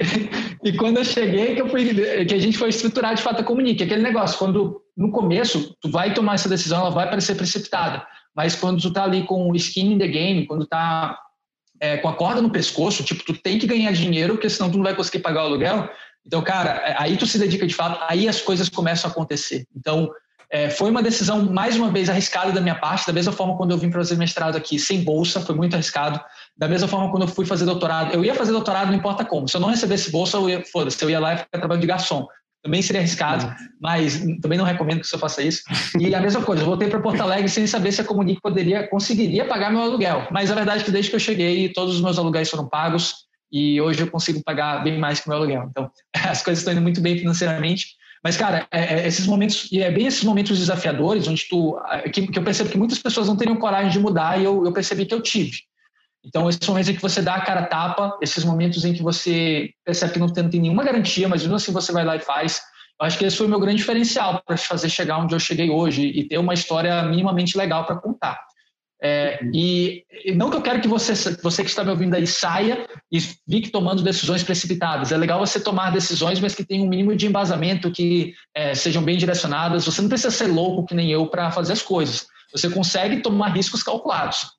[0.64, 1.93] e quando eu cheguei, que, eu fui,
[2.26, 3.84] que a gente foi estruturar de fato a Comunique.
[3.84, 8.06] Aquele negócio, quando no começo tu vai tomar essa decisão, ela vai parecer precipitada.
[8.36, 11.20] Mas quando tu tá ali com o skin in the game, quando tá
[11.80, 14.78] é, com a corda no pescoço, tipo, tu tem que ganhar dinheiro, porque senão tu
[14.78, 15.89] não vai conseguir pagar o aluguel.
[16.26, 19.66] Então, cara, é, aí tu se dedica de fato, aí as coisas começam a acontecer.
[19.76, 20.10] Então,
[20.54, 23.72] é, foi uma decisão, mais uma vez, arriscada da minha parte, da mesma forma quando
[23.72, 26.22] eu vim fazer mestrado aqui sem bolsa, foi muito arriscado.
[26.56, 29.49] Da mesma forma quando eu fui fazer doutorado, eu ia fazer doutorado não importa como.
[29.49, 31.88] Se eu não recebesse bolsa, eu ia, foda-se, eu ia lá e ficar trabalhando de
[31.88, 32.28] garçom.
[32.64, 33.54] Também seria arriscado, uhum.
[33.82, 35.64] mas também não recomendo que você faça isso.
[35.99, 38.88] E a mesma coisa, eu voltei para Porto Alegre sem saber se a Comunique poderia,
[38.88, 40.28] conseguiria pagar meu aluguel.
[40.30, 43.26] Mas a verdade é que desde que eu cheguei, todos os meus aluguéis foram pagos
[43.51, 45.66] e hoje eu consigo pagar bem mais que o meu aluguel.
[45.72, 45.89] Então,
[46.30, 48.03] as coisas estão indo muito bem financeiramente.
[48.24, 51.78] Mas, cara, é, é, esses momentos, e é bem esses momentos desafiadores, onde tu,
[52.13, 54.71] que, que, eu percebo que muitas pessoas não teriam coragem de mudar e eu, eu
[54.71, 55.57] percebi que eu tive.
[56.26, 59.71] Então, esses momentos em que você dá a cara tapa, esses momentos em que você
[59.84, 62.19] percebe que não tem, não tem nenhuma garantia, mas mesmo assim você vai lá e
[62.21, 62.61] faz,
[62.99, 65.69] eu acho que esse foi o meu grande diferencial para fazer chegar onde eu cheguei
[65.69, 68.39] hoje e ter uma história minimamente legal para contar.
[69.06, 72.88] É, e, não que eu quero que você, você que está me ouvindo aí saia
[73.12, 75.12] e fique tomando decisões precipitadas.
[75.12, 79.04] É legal você tomar decisões, mas que tenham um mínimo de embasamento, que é, sejam
[79.04, 79.86] bem direcionadas.
[79.86, 82.28] Você não precisa ser louco que nem eu para fazer as coisas.
[82.54, 84.51] Você consegue tomar riscos calculados.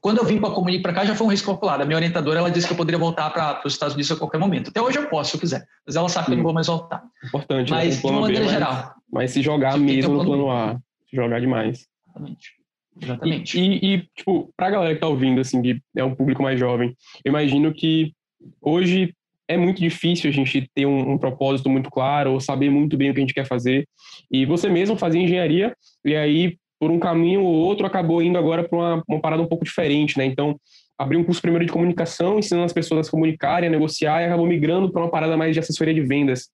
[0.00, 1.82] Quando eu vim para a Comunique para cá, já foi um risco calculado.
[1.82, 4.38] A minha orientadora ela disse que eu poderia voltar para os Estados Unidos a qualquer
[4.38, 4.70] momento.
[4.70, 5.66] Até hoje eu posso, se eu quiser.
[5.86, 7.02] Mas ela sabe que eu não vou mais voltar.
[7.26, 7.70] Importante.
[7.70, 7.76] Né?
[7.76, 8.10] Mas, né?
[8.10, 8.72] de maneira B, geral.
[8.72, 10.78] Mas, mas se jogar mesmo no plano A.
[11.08, 11.86] Se jogar demais.
[12.08, 12.61] Exatamente.
[13.00, 13.58] Exatamente.
[13.58, 16.58] E, e, e tipo, pra galera que tá ouvindo, assim, que é um público mais
[16.58, 18.12] jovem, eu imagino que
[18.60, 19.14] hoje
[19.48, 23.10] é muito difícil a gente ter um, um, propósito muito claro ou saber muito bem
[23.10, 23.86] o que a gente quer fazer.
[24.30, 25.74] E você mesmo fazia engenharia
[26.04, 29.46] e aí, por um caminho ou outro, acabou indo agora para uma, uma parada um
[29.46, 30.24] pouco diferente, né?
[30.24, 30.58] Então,
[30.98, 34.26] abriu um curso primeiro de comunicação, ensinando as pessoas a se comunicarem, a negociar, e
[34.26, 36.48] acabou migrando para uma parada mais de assessoria de vendas.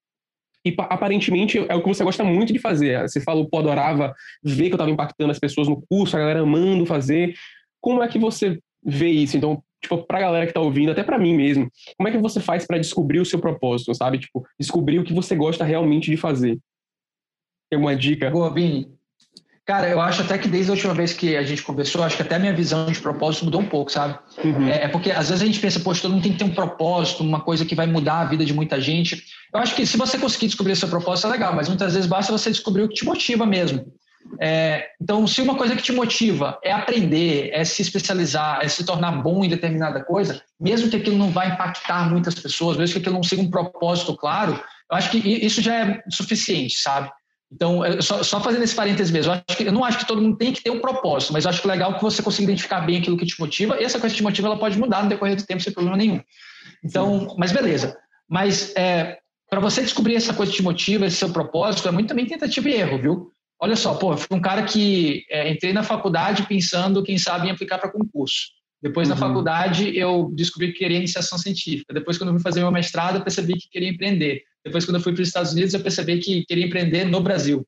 [0.69, 3.01] E aparentemente é o que você gosta muito de fazer.
[3.03, 6.41] Você falou, pô, adorava ver que eu estava impactando as pessoas no curso, a galera
[6.41, 7.35] amando fazer.
[7.81, 9.37] Como é que você vê isso?
[9.37, 12.41] Então, tipo, pra galera que tá ouvindo, até para mim mesmo, como é que você
[12.41, 14.19] faz para descobrir o seu propósito, sabe?
[14.19, 16.59] Tipo, descobrir o que você gosta realmente de fazer.
[17.71, 18.31] Tem alguma dica?
[18.31, 18.97] Boa, Vini.
[19.69, 22.23] Cara, eu acho até que desde a última vez que a gente conversou, acho que
[22.23, 24.19] até a minha visão de propósito mudou um pouco, sabe?
[24.43, 24.66] Uhum.
[24.66, 26.55] É, é, porque às vezes a gente pensa, poxa, todo mundo tem que ter um
[26.55, 29.23] propósito, uma coisa que vai mudar a vida de muita gente.
[29.53, 32.33] Eu acho que se você conseguir descobrir seu propósito é legal, mas muitas vezes basta
[32.33, 33.93] você descobrir o que te motiva mesmo.
[34.41, 38.87] É, então, se uma coisa que te motiva é aprender, é se especializar, é se
[38.87, 43.01] tornar bom em determinada coisa, mesmo que aquilo não vai impactar muitas pessoas, mesmo que
[43.01, 44.59] aquilo não siga um propósito claro,
[44.91, 47.11] eu acho que isso já é suficiente, sabe?
[47.51, 50.36] Então, só, só, fazendo esse parênteses mesmo, eu, que, eu, não acho que todo mundo
[50.36, 52.99] tem que ter um propósito, mas acho que é legal que você consiga identificar bem
[52.99, 55.34] aquilo que te motiva, e essa coisa que te motiva, ela pode mudar no decorrer
[55.34, 56.20] do tempo sem problema nenhum.
[56.84, 57.96] Então, mas beleza.
[58.28, 59.18] Mas é,
[59.49, 62.68] para você descobrir essa coisa que te motiva, esse seu propósito, é muito também tentativa
[62.68, 63.32] e erro, viu?
[63.61, 67.49] Olha só, pô, eu fui um cara que é, entrei na faculdade pensando, quem sabe,
[67.49, 68.59] em aplicar para concurso.
[68.80, 69.14] Depois, uhum.
[69.14, 71.92] na faculdade, eu descobri que queria iniciação científica.
[71.92, 74.42] Depois, quando eu fui fazer meu mestrado, eu percebi que queria empreender.
[74.64, 77.66] Depois, quando eu fui para os Estados Unidos, eu percebi que queria empreender no Brasil.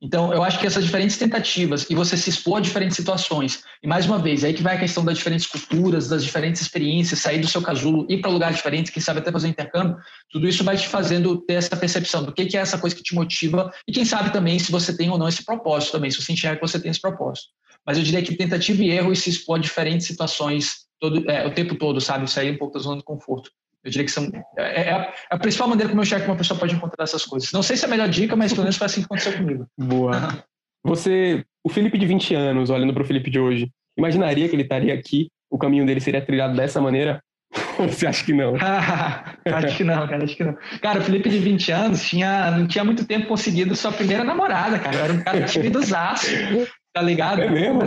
[0.00, 3.88] Então, eu acho que essas diferentes tentativas e você se expor a diferentes situações, e
[3.88, 7.40] mais uma vez, aí que vai a questão das diferentes culturas, das diferentes experiências, sair
[7.40, 9.96] do seu casulo, ir para lugares diferentes, quem sabe até fazer intercâmbio,
[10.30, 13.12] tudo isso vai te fazendo ter essa percepção do que é essa coisa que te
[13.12, 16.32] motiva, e quem sabe também se você tem ou não esse propósito também, se você
[16.32, 17.48] enxerga que você tem esse propósito.
[17.84, 21.44] Mas eu diria que tentativa e erro e se expor a diferentes situações todo, é,
[21.44, 22.30] o tempo todo, sabe?
[22.30, 23.50] Sair um pouco da zona de conforto.
[23.84, 26.30] Eu diria que são, é, é, a, é a principal maneira como eu enxergo que
[26.30, 27.52] uma pessoa pode encontrar essas coisas.
[27.52, 29.66] Não sei se é a melhor dica, mas pelo menos foi assim que aconteceu comigo.
[29.78, 30.44] Boa.
[30.84, 34.62] Você, o Felipe de 20 anos, olhando para o Felipe de hoje, imaginaria que ele
[34.62, 35.28] estaria aqui?
[35.50, 37.22] O caminho dele seria trilhado dessa maneira?
[37.78, 38.54] você acha que não?
[38.58, 40.56] acho que não, cara, acho que não.
[40.82, 44.78] Cara, o Felipe de 20 anos tinha, não tinha muito tempo conseguido sua primeira namorada,
[44.78, 44.96] cara.
[44.96, 46.26] Eu era um cara tímido zaço,
[46.92, 47.42] tá ligado?
[47.42, 47.80] É mesmo?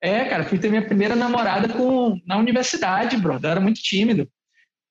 [0.00, 3.38] É, cara, fui ter minha primeira namorada com, na universidade, bro.
[3.42, 4.28] Eu era muito tímido.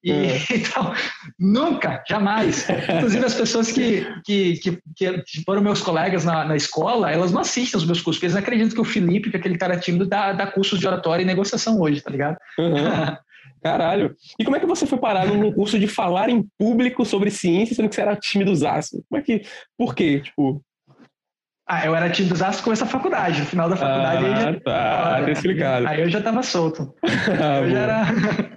[0.04, 0.38] E, é.
[0.52, 0.94] Então,
[1.40, 2.68] nunca, jamais.
[2.70, 7.42] Inclusive, as pessoas que, que, que, que foram meus colegas na, na, escola, elas não
[7.42, 10.06] assistem os meus cursos, porque eles acreditam que o Felipe, que é aquele cara tímido,
[10.06, 12.38] dá, dá cursos de oratória e negociação hoje, tá ligado?
[12.58, 13.18] Uhum.
[13.64, 14.16] Caralho.
[14.40, 17.76] E como é que você foi parar num curso de falar em público sobre ciência,
[17.76, 19.04] sendo que você era tímido zaço?
[19.10, 19.42] Como é que.
[19.78, 20.22] Por quê?
[20.22, 20.62] Tipo.
[21.68, 23.42] Ah, eu era tímido zaço com essa faculdade.
[23.42, 24.26] No final da faculdade.
[24.26, 24.60] Ah, já...
[24.60, 25.88] tá, tá explicado.
[25.88, 26.94] Aí eu já tava solto.
[27.04, 28.57] ah, eu já era.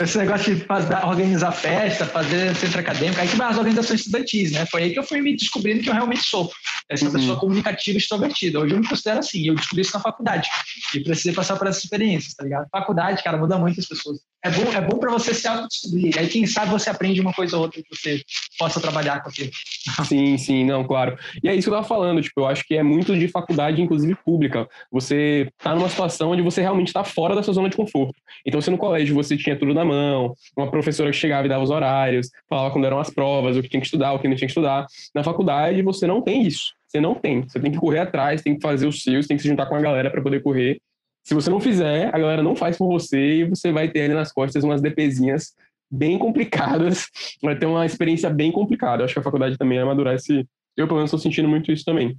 [0.00, 4.52] Esse negócio de fazer, organizar festa, fazer centro acadêmico, aí que vai as organizações estudantis,
[4.52, 4.66] né?
[4.66, 6.50] Foi aí que eu fui me descobrindo que eu realmente sou
[6.88, 7.12] essa uhum.
[7.12, 8.60] pessoa comunicativa e extrovertida.
[8.60, 10.48] Hoje eu me considero assim, eu descobri isso na faculdade
[10.94, 12.66] e precisei passar por essas experiências, tá ligado?
[12.70, 14.18] Faculdade, cara, muda muito as pessoas.
[14.44, 16.18] É bom, é bom para você se autodescobrir.
[16.18, 18.22] Aí quem sabe você aprende uma coisa ou outra que você
[18.58, 19.50] possa trabalhar com aquilo.
[20.06, 21.16] Sim, sim, não, claro.
[21.42, 23.80] E é isso que eu tava falando, tipo, eu acho que é muito de faculdade,
[23.80, 24.68] inclusive pública.
[24.90, 28.14] Você tá numa situação onde você realmente está fora da sua zona de conforto.
[28.44, 31.62] Então, se no colégio você tinha tudo na mão, uma professora que chegava e dava
[31.62, 34.36] os horários, falava quando eram as provas, o que tinha que estudar, o que não
[34.36, 34.86] tinha que estudar.
[35.14, 36.72] Na faculdade você não tem isso.
[36.88, 37.42] Você não tem.
[37.42, 39.74] Você tem que correr atrás, tem que fazer os seus, tem que se juntar com
[39.74, 40.78] a galera para poder correr.
[41.24, 44.14] Se você não fizer, a galera não faz por você e você vai ter ali
[44.14, 45.54] nas costas umas DPzinhas
[45.90, 47.06] bem complicadas,
[47.42, 49.02] vai ter uma experiência bem complicada.
[49.02, 50.46] Eu acho que a faculdade também amadurece.
[50.76, 52.16] Eu, pelo menos, estou sentindo muito isso também.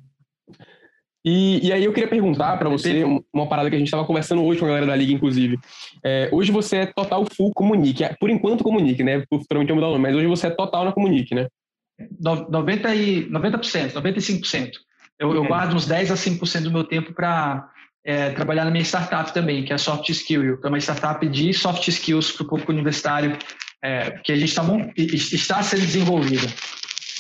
[1.26, 3.04] E, e aí eu queria perguntar para você
[3.34, 5.58] uma parada que a gente estava conversando hoje com a galera da Liga, inclusive.
[6.04, 9.24] É, hoje você é total full Comunique, é, por enquanto Comunique, né?
[9.28, 11.48] Futuramente eu mudar o nome, mas hoje você é total na Comunique, né?
[12.22, 14.72] 90%, e, 90% 95%.
[15.18, 17.72] Eu, eu guardo uns 10 a 5% do meu tempo para
[18.06, 21.28] é, trabalhar na minha startup também, que é a Soft Skill, que é uma startup
[21.28, 23.36] de soft skills para o público universitário,
[23.84, 24.64] é, que a gente tá,
[24.96, 26.48] está sendo desenvolvida.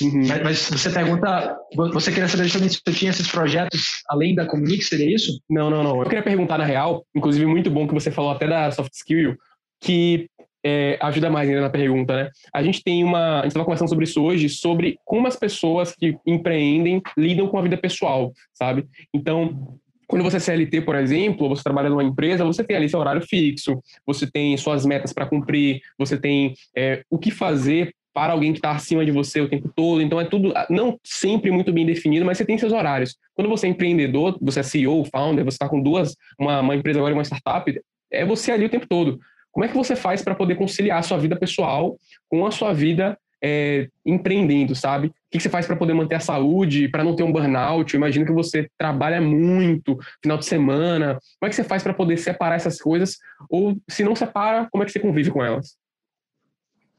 [0.01, 0.27] Uhum.
[0.27, 1.57] Mas, mas, você pergunta,
[1.93, 5.39] você queria saber justamente se eu tinha esses projetos além da Comunique, seria isso?
[5.49, 5.99] Não, não, não.
[5.99, 9.35] Eu queria perguntar na real, inclusive muito bom que você falou até da soft skill,
[9.79, 10.29] que
[10.65, 12.29] é, ajuda mais ainda na pergunta, né?
[12.53, 15.95] A gente tem uma, a gente estava conversando sobre isso hoje, sobre como as pessoas
[15.95, 18.85] que empreendem lidam com a vida pessoal, sabe?
[19.13, 19.77] Então,
[20.07, 23.21] quando você é CLT, por exemplo, você trabalha numa empresa, você tem ali seu horário
[23.21, 28.53] fixo, você tem suas metas para cumprir, você tem é, o que fazer para alguém
[28.53, 30.01] que está acima de você o tempo todo.
[30.01, 33.17] Então é tudo não sempre muito bem definido, mas você tem seus horários.
[33.33, 36.97] Quando você é empreendedor, você é CEO, founder, você está com duas, uma, uma empresa
[36.97, 37.77] agora uma startup,
[38.09, 39.19] é você ali o tempo todo.
[39.51, 41.97] Como é que você faz para poder conciliar a sua vida pessoal
[42.29, 45.07] com a sua vida é, empreendendo, sabe?
[45.07, 47.93] O que você faz para poder manter a saúde, para não ter um burnout?
[47.93, 51.19] Eu imagino que você trabalha muito, final de semana.
[51.37, 53.17] Como é que você faz para poder separar essas coisas?
[53.49, 55.77] Ou se não separa, como é que você convive com elas?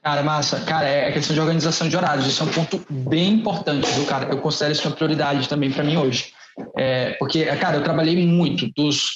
[0.07, 0.61] Cara, massa.
[0.61, 2.28] Cara, é a questão de organização de horários.
[2.28, 4.32] Isso é um ponto bem importante, viu, cara?
[4.32, 6.32] Eu considero isso uma prioridade também para mim hoje.
[6.78, 9.11] É, porque, cara, eu trabalhei muito dos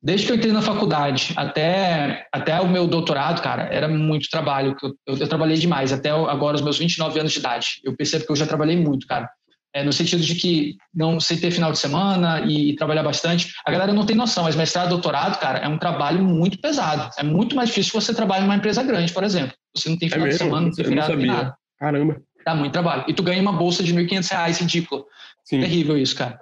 [0.00, 4.76] desde que eu entrei na faculdade até até o meu doutorado, cara, era muito trabalho.
[4.80, 7.66] Eu, eu, eu trabalhei demais até agora os meus 29 anos de idade.
[7.82, 9.28] Eu percebo que eu já trabalhei muito, cara.
[9.72, 13.52] É, no sentido de que não sei ter final de semana e, e, trabalhar bastante.
[13.64, 17.08] A galera não tem noção, mas mestrado, doutorado, cara, é um trabalho muito pesado.
[17.16, 19.54] É muito mais difícil você trabalhar numa empresa grande, por exemplo.
[19.76, 21.56] Você não tem é final é de semana, não tem feriado, não nada.
[21.78, 22.20] Caramba.
[22.44, 23.04] Dá muito trabalho.
[23.06, 25.06] E tu ganha uma bolsa de R$ 1.500, ridículo.
[25.44, 25.60] Sim.
[25.60, 26.40] Terrível isso, cara.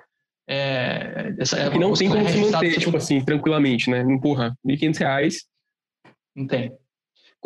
[0.48, 4.00] É, essa, é que não tem como se manter, tipo, tipo assim, tranquilamente, né?
[4.00, 5.34] Empurra, R$ 1.500.
[6.34, 6.72] Não tem.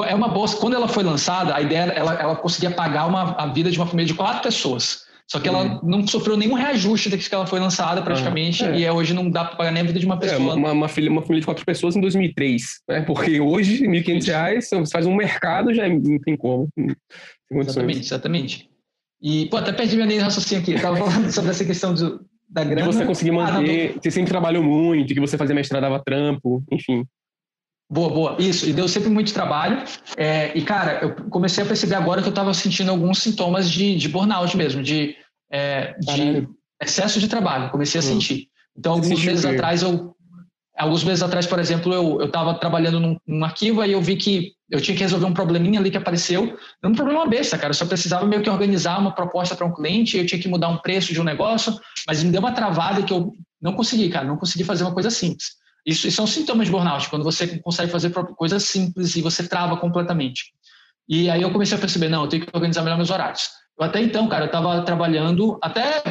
[0.00, 3.46] É uma bolsa, quando ela foi lançada, a ideia ela, ela conseguia pagar uma, a
[3.46, 5.04] vida de uma família de quatro pessoas.
[5.32, 5.80] Só que ela uhum.
[5.82, 8.76] não sofreu nenhum reajuste desde que ela foi lançada, praticamente, é.
[8.76, 10.52] e é, hoje não dá para pagar nem a vida de uma é, pessoa.
[10.52, 13.00] É, uma, uma, filha, uma família de quatro pessoas em 2003, né?
[13.00, 16.68] Porque hoje, R$ 1.500, você faz um mercado, já não tem como.
[17.50, 18.70] exatamente, exatamente.
[19.22, 20.74] E, pô, até perdi minha linha de raciocínio aqui.
[20.74, 22.90] Estava falando sobre essa questão do, da grana.
[22.90, 26.62] De você conseguir manter, ah, você sempre trabalhou muito, que você fazia mestrado, dava trampo,
[26.70, 27.06] enfim.
[27.92, 28.36] Boa, boa.
[28.38, 29.84] Isso, e deu sempre muito trabalho.
[30.16, 33.94] É, e, cara, eu comecei a perceber agora que eu estava sentindo alguns sintomas de,
[33.96, 35.14] de burnout mesmo, de,
[35.52, 36.48] é, de
[36.82, 37.70] excesso de trabalho.
[37.70, 38.06] Comecei a hum.
[38.06, 38.48] sentir.
[38.76, 40.16] Então, alguns meses atrás, eu,
[40.76, 44.52] alguns meses atrás, por exemplo, eu estava trabalhando num, num, arquivo e eu vi que
[44.70, 46.56] eu tinha que resolver um probleminha ali que apareceu.
[46.82, 47.70] Era um problema besta, cara.
[47.70, 50.68] Eu só precisava meio que organizar uma proposta para um cliente, eu tinha que mudar
[50.68, 54.26] um preço de um negócio, mas me deu uma travada que eu não consegui, cara.
[54.26, 55.60] Não consegui fazer uma coisa simples.
[55.84, 59.46] Isso, isso é um sintoma de burnout, quando você consegue fazer coisas simples e você
[59.46, 60.52] trava completamente.
[61.08, 63.50] E aí eu comecei a perceber, não, eu tenho que organizar melhor meus horários.
[63.82, 66.02] Até então, cara, eu estava trabalhando, até,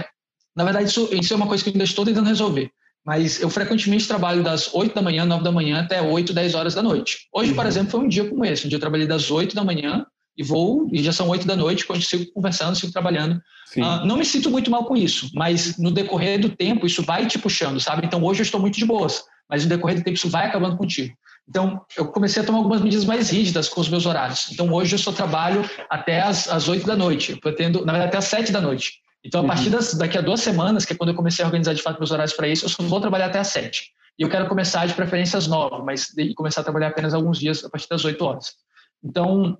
[0.55, 2.71] na verdade, isso, isso é uma coisa que eu ainda estou tentando resolver.
[3.05, 6.75] mas eu frequentemente trabalho das 8 da manhã, 9 da manhã até 8, 10 horas
[6.75, 7.27] da noite.
[7.33, 7.67] Hoje, por uhum.
[7.67, 8.65] exemplo, foi um dia como esse.
[8.65, 10.05] Um dia eu trabalhei das 8 da manhã
[10.37, 13.41] e vou, e já são 8 da noite, quando eu sigo conversando, sigo trabalhando.
[13.77, 17.25] Uh, não me sinto muito mal com isso, mas no decorrer do tempo isso vai
[17.25, 18.05] te puxando, sabe?
[18.05, 20.77] Então hoje eu estou muito de boas, mas no decorrer do tempo isso vai acabando
[20.77, 21.13] contigo.
[21.47, 24.49] Então, eu comecei a tomar algumas medidas mais rígidas com os meus horários.
[24.51, 27.31] Então, hoje eu só trabalho até as, as 8 da noite.
[27.31, 29.01] Eu pretendo, na verdade, até as 7 da noite.
[29.23, 29.71] Então, a partir uhum.
[29.71, 32.11] das, daqui a duas semanas, que é quando eu comecei a organizar de fato meus
[32.11, 33.91] horários para isso, eu só vou trabalhar até as sete.
[34.17, 37.39] E eu quero começar de preferência às nove, mas de, começar a trabalhar apenas alguns
[37.39, 38.53] dias a partir das oito horas.
[39.03, 39.57] Então,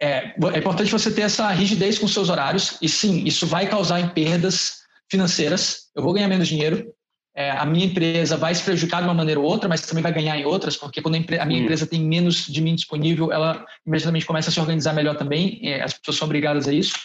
[0.00, 4.00] é, é, importante você ter essa rigidez com seus horários, e sim, isso vai causar
[4.00, 4.78] em perdas
[5.10, 5.90] financeiras.
[5.96, 6.92] Eu vou ganhar menos dinheiro,
[7.34, 10.12] é, a minha empresa vai se prejudicar de uma maneira ou outra, mas também vai
[10.12, 13.64] ganhar em outras, porque quando a, a minha empresa tem menos de mim disponível, ela
[13.86, 16.96] imediatamente começa a se organizar melhor também, é, as pessoas são obrigadas a isso.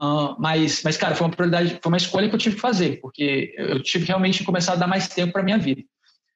[0.00, 3.00] Uh, mas, mas, cara, foi uma prioridade, foi uma escolha que eu tive que fazer,
[3.00, 5.82] porque eu tive realmente que começar a dar mais tempo para minha vida.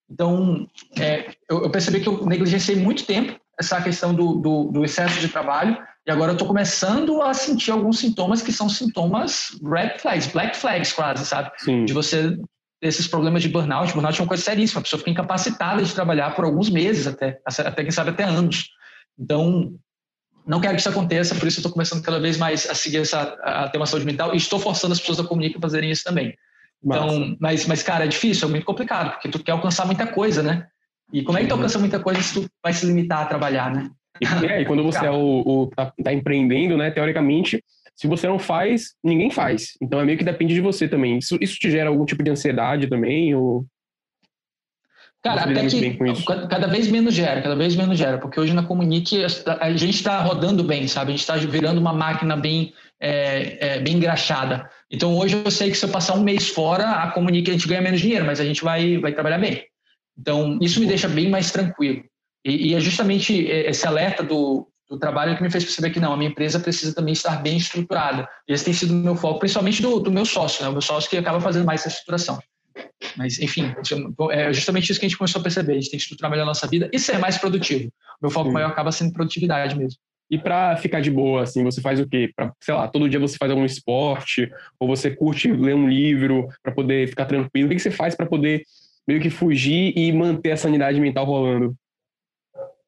[0.09, 4.85] Então, é, eu, eu, percebi que eu negligenciei muito tempo essa questão do, do, do
[4.85, 5.77] excesso de trabalho,
[6.07, 10.57] e agora eu estou começando a sentir alguns sintomas que são sintomas red flags, black
[10.57, 11.51] flags quase, sabe?
[11.59, 11.85] Sim.
[11.85, 12.39] De você
[12.89, 13.93] esses problemas de burnout.
[13.93, 17.41] Burnout é uma coisa seríssima, a pessoa fica incapacitada de trabalhar por alguns meses até,
[17.45, 18.71] até quem sabe até anos.
[19.19, 19.75] Então,
[20.47, 22.99] não quero que isso aconteça, por isso eu estou começando cada vez mais a seguir
[22.99, 25.91] essa, a ter uma saúde mental e estou forçando as pessoas da comunica a fazerem
[25.91, 26.37] isso também.
[26.85, 30.43] Então, mas, mas, cara, é difícil, é muito complicado, porque tu quer alcançar muita coisa,
[30.43, 30.67] né?
[31.13, 33.73] E como é que tu alcança muita coisa se tu vai se limitar a trabalhar,
[33.73, 33.91] né?
[34.21, 37.63] E, é, e quando você é o, o tá, tá, empreendendo, né, teoricamente,
[37.97, 39.73] se você não faz, ninguém faz.
[39.81, 41.17] Então é meio que depende de você também.
[41.17, 43.35] Isso, isso te gera algum tipo de ansiedade também?
[43.35, 43.65] Ou...
[45.25, 45.99] Cara, até que
[46.49, 50.21] cada vez menos gera, cada vez menos gera, porque hoje na Comunique a gente está
[50.21, 51.09] rodando bem, sabe?
[51.09, 54.69] A gente está virando uma máquina bem, é, é, bem engraxada.
[54.91, 57.67] Então hoje eu sei que se eu passar um mês fora, a Comunique a gente
[57.67, 59.65] ganha menos dinheiro, mas a gente vai, vai trabalhar bem.
[60.19, 62.05] Então isso me deixa bem mais tranquilo.
[62.45, 66.13] E, e é justamente esse alerta do, do trabalho que me fez perceber que não,
[66.13, 68.29] a minha empresa precisa também estar bem estruturada.
[68.49, 70.69] E esse tem sido o meu foco, principalmente do, do meu sócio, né?
[70.69, 72.39] O meu sócio que acaba fazendo mais essa estruturação.
[73.17, 73.75] Mas, enfim,
[74.31, 75.73] é justamente isso que a gente começou a perceber.
[75.73, 77.91] A gente tem que estruturar melhor a nossa vida e ser mais produtivo.
[78.21, 78.55] Meu foco Sim.
[78.55, 79.99] maior acaba sendo produtividade mesmo.
[80.31, 82.31] E para ficar de boa, assim, você faz o quê?
[82.35, 86.49] Pra, sei lá, todo dia você faz algum esporte, ou você curte ler um livro
[86.63, 87.69] para poder ficar tranquilo?
[87.69, 88.63] O que, você faz para poder
[89.07, 91.75] meio que fugir e manter a sanidade mental rolando?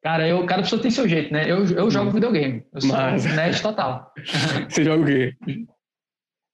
[0.08, 1.44] Cara, eu, cada pessoa tem seu jeito, né?
[1.44, 2.64] Eu, eu jogo videogame.
[2.72, 3.26] Eu sou Mas...
[3.26, 4.10] nerd total.
[4.66, 5.34] você joga o quê?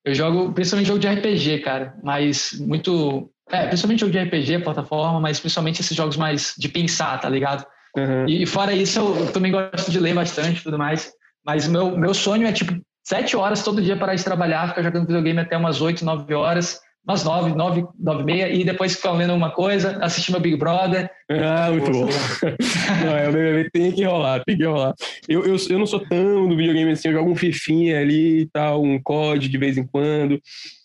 [0.04, 3.30] Eu jogo principalmente jogo de RPG, cara, mas muito.
[3.48, 7.64] É, principalmente jogo de RPG, plataforma, mas principalmente esses jogos mais de pensar, tá ligado?
[7.96, 8.26] Uhum.
[8.26, 11.12] E fora isso, eu também gosto de ler bastante e tudo mais.
[11.46, 12.74] Mas meu, meu sonho é, tipo,
[13.06, 16.80] sete horas todo dia parar de trabalhar, ficar jogando videogame até umas oito, nove horas
[17.06, 20.56] umas nove, nove, nove e meia, e depois ficar lendo uma coisa, assistir meu Big
[20.56, 21.10] Brother.
[21.30, 22.06] Ah, muito bom.
[23.04, 24.94] não, é, o BBB tem que rolar, tem que rolar.
[25.28, 28.46] Eu, eu, eu não sou tão do videogame assim, eu jogo um fifinha ali e
[28.46, 30.40] tal, um COD de vez em quando,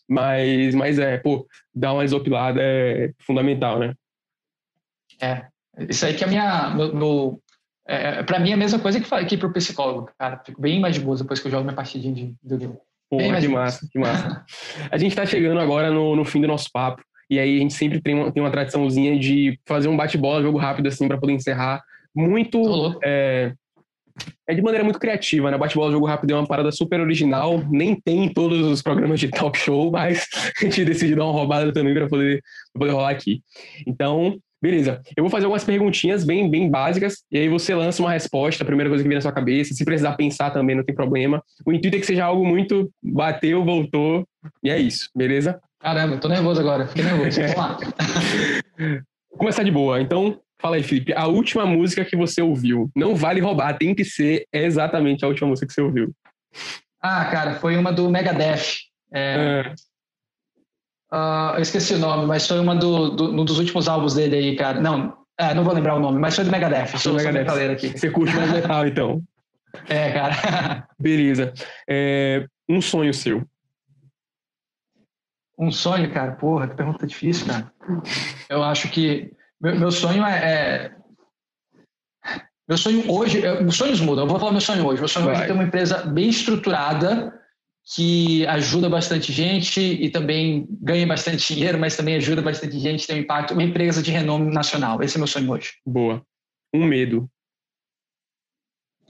[0.08, 3.94] mas, mas é, pô, dar uma desopilada é fundamental, né?
[5.22, 5.46] É,
[5.88, 7.42] isso aí que é a minha, meu, meu
[7.88, 10.96] é, pra mim é a mesma coisa que, que pro psicólogo, cara, fico bem mais
[10.96, 12.78] de boa depois que eu jogo minha partidinha de videogame.
[13.10, 14.45] Pô, que massa, que massa.
[14.91, 17.01] A gente está chegando agora no, no fim do nosso papo.
[17.30, 20.57] E aí a gente sempre tem uma, tem uma tradiçãozinha de fazer um bate-bola, jogo
[20.57, 21.82] rápido assim, para poder encerrar.
[22.16, 22.99] Muito.
[23.03, 23.53] É,
[24.47, 25.57] é, de maneira muito criativa, né?
[25.57, 27.64] Bate-bola, jogo rápido é uma parada super original.
[27.70, 30.28] Nem tem em todos os programas de talk show, mas
[30.60, 32.41] a gente decidiu dar uma roubada também para poder,
[32.74, 33.41] pra poder rolar aqui.
[33.88, 35.01] Então, Beleza.
[35.16, 38.66] Eu vou fazer algumas perguntinhas bem, bem básicas, e aí você lança uma resposta, a
[38.66, 39.74] primeira coisa que vem na sua cabeça.
[39.74, 41.41] Se precisar pensar também, não tem problema.
[41.66, 44.28] O intuito é que seja algo muito bateu, voltou,
[44.64, 45.60] e é isso, beleza?
[45.80, 47.39] Caramba, tô nervoso agora, fiquei nervoso.
[47.39, 47.78] Vamos lá.
[49.38, 50.01] Começar de boa.
[50.01, 51.14] Então, fala aí, Felipe.
[51.14, 52.91] A última música que você ouviu.
[52.93, 56.12] Não vale roubar, tem que ser exatamente a última música que você ouviu.
[57.01, 58.89] Ah, cara, foi uma do Megadeth.
[59.14, 59.74] É, é.
[61.12, 64.36] Uh, eu esqueci o nome, mas foi uma do, do, um dos últimos álbuns dele
[64.36, 64.80] aí, cara.
[64.80, 66.97] Não, é, não vou lembrar o nome, mas foi do Megadeth.
[66.97, 67.72] Sou, do Megadeth.
[67.72, 67.89] aqui.
[67.89, 69.24] Você curte mais metal, então.
[69.88, 70.88] É, cara.
[70.99, 71.53] Beleza.
[71.89, 73.43] É, um sonho seu.
[75.57, 76.34] Um sonho, cara?
[76.34, 77.72] Porra, que pergunta difícil, cara.
[78.47, 79.32] Eu acho que
[79.62, 80.91] meu, meu sonho é, é,
[82.68, 83.41] Meu sonho hoje...
[83.68, 84.24] Os sonhos mudam.
[84.24, 85.01] Eu vou falar meu sonho hoje.
[85.01, 85.36] Meu sonho Vai.
[85.36, 87.39] hoje é ter uma empresa bem estruturada
[87.96, 93.18] que ajuda bastante gente e também ganha bastante dinheiro, mas também ajuda bastante gente, tem
[93.18, 95.02] um impacto, uma empresa de renome nacional.
[95.02, 95.74] Esse é meu sonho hoje.
[95.84, 96.24] Boa.
[96.72, 97.30] Um medo.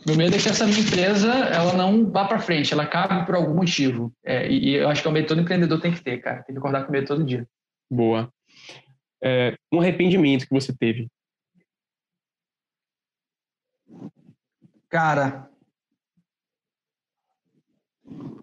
[0.08, 3.36] Meu medo é que essa minha empresa ela não vá para frente, ela acabe por
[3.36, 4.14] algum motivo.
[4.24, 6.42] É, e, eu acho que é o medo todo empreendedor tem que ter, cara.
[6.44, 7.46] Tem que acordar com medo todo dia.
[7.92, 8.32] Boa.
[9.22, 11.10] é, um arrependimento que você teve.
[14.88, 15.50] Cara,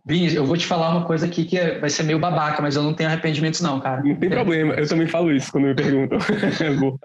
[0.05, 2.83] Vini, eu vou te falar uma coisa aqui que vai ser meio babaca, mas eu
[2.83, 4.03] não tenho arrependimentos não, cara.
[4.03, 6.19] Não tem problema, eu também falo isso quando me perguntam.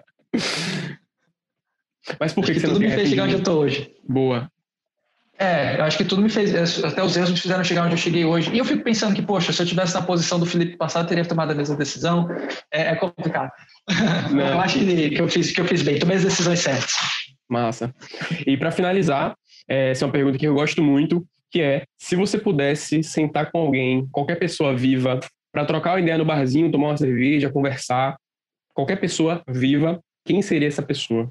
[2.20, 3.90] mas por que, que, você tudo me fez chegar onde eu tô hoje.
[4.08, 4.48] Boa.
[5.36, 6.54] É, eu acho que tudo me fez,
[6.84, 8.54] até os erros me fizeram chegar onde eu cheguei hoje.
[8.54, 11.24] E eu fico pensando que, poxa, se eu tivesse na posição do Felipe passado, teria
[11.24, 12.28] tomado a mesma decisão.
[12.72, 13.50] É, é complicado.
[14.30, 16.92] eu acho que, que, eu fiz, que eu fiz bem, tomei as decisões certas.
[17.48, 17.92] Massa.
[18.46, 19.34] E para finalizar,
[19.68, 23.52] é, essa é uma pergunta que eu gosto muito, que é se você pudesse sentar
[23.52, 25.20] com alguém, qualquer pessoa viva,
[25.52, 28.16] para trocar uma ideia no barzinho, tomar uma cerveja, conversar,
[28.72, 31.30] qualquer pessoa viva, quem seria essa pessoa?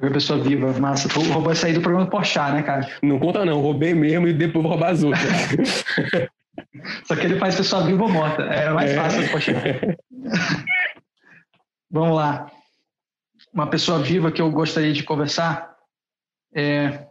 [0.00, 1.08] Uma pessoa viva, massa.
[1.08, 2.88] Tu roubou aí do programa Porchat, né, cara?
[3.02, 5.24] Não conta não, roubei mesmo e depois vou roubar as outras.
[7.04, 8.42] Só que ele faz pessoa viva ou morta.
[8.42, 8.94] É mais é.
[8.94, 9.98] fácil do Porchat.
[11.90, 12.48] Vamos lá.
[13.52, 15.74] Uma pessoa viva que eu gostaria de conversar
[16.54, 17.07] é...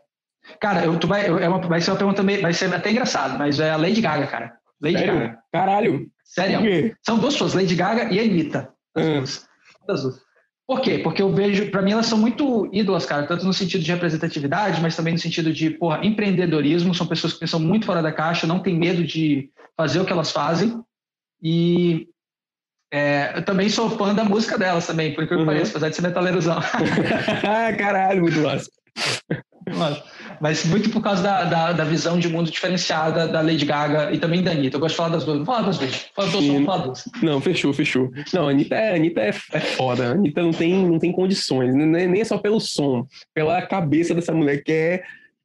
[0.60, 2.92] Cara, eu, tu vai, eu, é uma, vai ser uma pergunta meio, vai ser até
[2.92, 4.54] engraçado, mas é a Lady Gaga, cara.
[4.82, 5.14] Lady Sério?
[5.14, 5.40] Gaga.
[5.52, 6.08] Caralho.
[6.24, 6.96] Sério.
[7.06, 8.70] São duas pessoas, Lady Gaga e a Anitta.
[8.96, 9.14] As hum.
[9.16, 9.48] duas.
[9.90, 10.28] As duas.
[10.68, 11.00] Por quê?
[11.00, 14.82] Porque eu vejo, para mim, elas são muito ídolas, cara, tanto no sentido de representatividade,
[14.82, 16.94] mas também no sentido de, porra, empreendedorismo.
[16.94, 20.12] São pessoas que pensam muito fora da caixa, não tem medo de fazer o que
[20.12, 20.78] elas fazem.
[21.42, 22.10] E
[22.92, 25.56] é, eu também sou fã da música delas também, por incrível que uhum.
[25.56, 26.60] pareça, apesar de ser metaleirozão.
[27.80, 28.70] Caralho, muito massa.
[30.40, 34.18] Mas muito por causa da, da, da, visão de mundo diferenciada da Lady Gaga e
[34.18, 34.78] também da Anitta.
[34.78, 35.38] Eu gosto de falar das duas.
[35.38, 36.10] Vou falar das duas.
[36.16, 36.30] Fala
[36.66, 37.10] falar duas.
[37.22, 38.12] Não, fechou, fechou.
[38.34, 40.10] Não, a Anitta é, a Anitta é, é foda.
[40.10, 41.74] A Anitta não tem, não tem condições.
[41.76, 43.06] Nem é só pelo som.
[43.34, 45.04] Pela cabeça dessa mulher que é...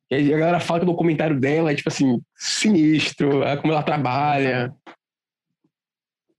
[0.08, 3.40] Que a galera fala que o documentário dela é, tipo assim, sinistro.
[3.62, 4.72] Como ela trabalha.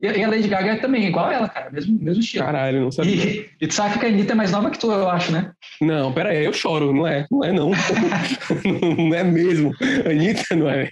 [0.04, 2.44] E a Lady Gaga é também igual ela, cara, mesmo, mesmo estilo.
[2.44, 3.16] Caralho, não sabia.
[3.16, 5.54] E, e tu sabe que a Anitta é mais nova que tu, eu acho, né?
[5.80, 7.72] Não, pera aí, eu choro, não é, não é não.
[8.98, 9.72] não é mesmo.
[10.06, 10.90] A Anitta não é.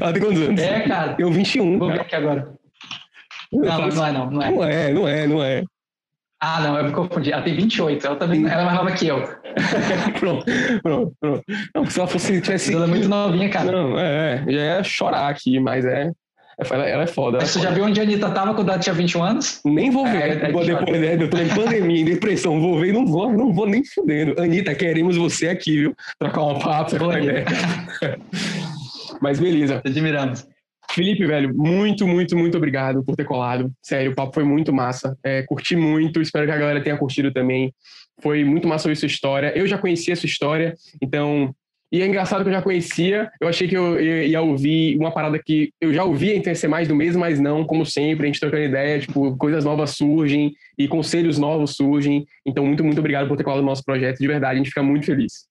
[0.00, 0.60] Ela tem quantos anos?
[0.60, 1.16] É, cara.
[1.18, 1.76] Eu 21.
[1.76, 2.54] Vou ver aqui agora.
[3.52, 4.50] Não, não é não, não é.
[4.50, 5.64] Não é, não é, não é.
[6.40, 7.32] Ah, não, eu me confundi.
[7.32, 9.22] Ela tem 28, ela também ela é mais nova que eu.
[10.20, 10.44] pronto,
[10.82, 11.44] pronto, pronto.
[11.74, 12.40] Não, se ela fosse.
[12.40, 12.72] Tivesse...
[12.74, 13.72] Ela é muito novinha, cara.
[13.72, 16.12] Não, é, é, já ia chorar aqui, mas é.
[16.58, 17.38] Ela, ela é foda.
[17.40, 19.60] Mas você já viu onde a Anitta tava quando ela tinha 21 anos?
[19.64, 20.22] Nem vou ver.
[20.22, 23.52] É, é depois, né, eu tô em pandemia, em depressão, vou ver, não vou, não
[23.52, 24.40] vou nem fudendo.
[24.40, 25.94] Anitta, queremos você aqui, viu?
[26.18, 26.96] Trocar uma papo,
[29.20, 29.82] Mas beleza.
[29.82, 30.46] Te admiramos.
[30.92, 33.70] Felipe, velho, muito, muito, muito obrigado por ter colado.
[33.82, 35.16] Sério, o papo foi muito massa.
[35.22, 37.74] É, curti muito, espero que a galera tenha curtido também.
[38.22, 39.52] Foi muito massa ouvir sua história.
[39.54, 41.54] Eu já conhecia sua história, então
[41.90, 45.38] e é engraçado que eu já conhecia, eu achei que eu ia ouvir uma parada
[45.38, 48.40] que eu já ouvia em ser mais do mesmo, mas não, como sempre, a gente
[48.40, 52.26] trocando ideia, tipo, coisas novas surgem e conselhos novos surgem.
[52.44, 54.82] Então, muito, muito obrigado por ter colado no nosso projeto, de verdade, a gente fica
[54.82, 55.46] muito feliz.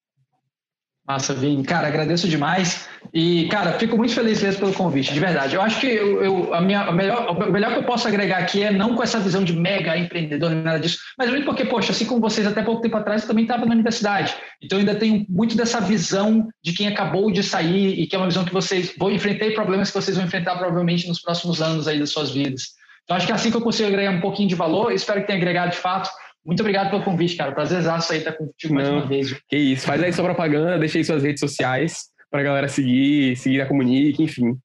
[1.08, 1.64] Massa, Vini.
[1.64, 2.90] Cara, agradeço demais.
[3.14, 5.56] E, cara, fico muito feliz mesmo pelo convite, de verdade.
[5.56, 8.40] Eu acho que eu, eu a minha, a melhor, o melhor que eu posso agregar
[8.40, 11.92] aqui é não com essa visão de mega empreendedor, nada disso, mas muito porque, poxa,
[11.92, 14.36] assim como vocês até pouco tempo atrás, eu também estava na universidade.
[14.62, 18.28] Então, ainda tenho muito dessa visão de quem acabou de sair e que é uma
[18.28, 22.00] visão que vocês vão enfrentar problemas que vocês vão enfrentar provavelmente nos próximos anos aí
[22.00, 22.64] das suas vidas.
[23.04, 24.92] Então, acho que é assim que eu consigo agregar um pouquinho de valor.
[24.92, 26.10] Espero que tenha agregado de fato.
[26.46, 27.52] Muito obrigado pelo convite, cara.
[27.52, 29.36] Prazerzaço aí estar contigo mais Não, uma vez.
[29.50, 29.86] Que isso.
[29.86, 33.66] Faz aí sua propaganda, deixa aí suas redes sociais para a galera seguir, seguir a
[33.66, 34.58] Comunique, enfim.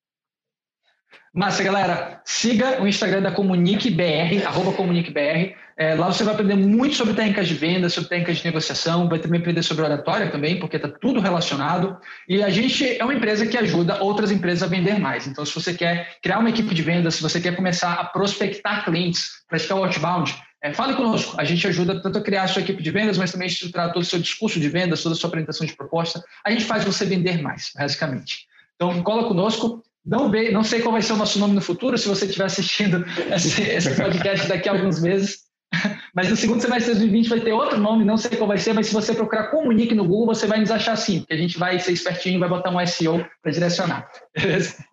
[1.33, 2.21] Massa, galera.
[2.25, 5.55] Siga o Instagram da ComuniqueBR, arroba ComuniqueBR.
[5.79, 9.21] É, lá você vai aprender muito sobre técnicas de venda, sobre técnicas de negociação, vai
[9.21, 11.97] também aprender sobre oratória também, porque está tudo relacionado.
[12.29, 15.29] E a gente é uma empresa que ajuda outras empresas a vender mais.
[15.29, 18.85] Então, se você quer criar uma equipe de vendas, se você quer começar a prospectar
[18.85, 22.61] clientes, praticar o outbound, é, fale conosco, a gente ajuda tanto a criar a sua
[22.61, 25.19] equipe de vendas, mas também a estruturar todo o seu discurso de vendas, toda a
[25.19, 26.23] sua apresentação de proposta.
[26.45, 28.47] A gente faz você vender mais, basicamente.
[28.77, 29.83] Então, cola conosco.
[30.05, 33.05] Não, não sei qual vai ser o nosso nome no futuro, se você estiver assistindo
[33.35, 35.51] esse, esse podcast daqui a alguns meses.
[36.15, 38.73] Mas no segundo semestre de 2020 vai ter outro nome, não sei qual vai ser,
[38.73, 41.57] mas se você procurar Comunique no Google, você vai nos achar sim, porque a gente
[41.57, 44.11] vai ser espertinho e vai botar um SEO para direcionar.
[44.37, 44.85] Beleza?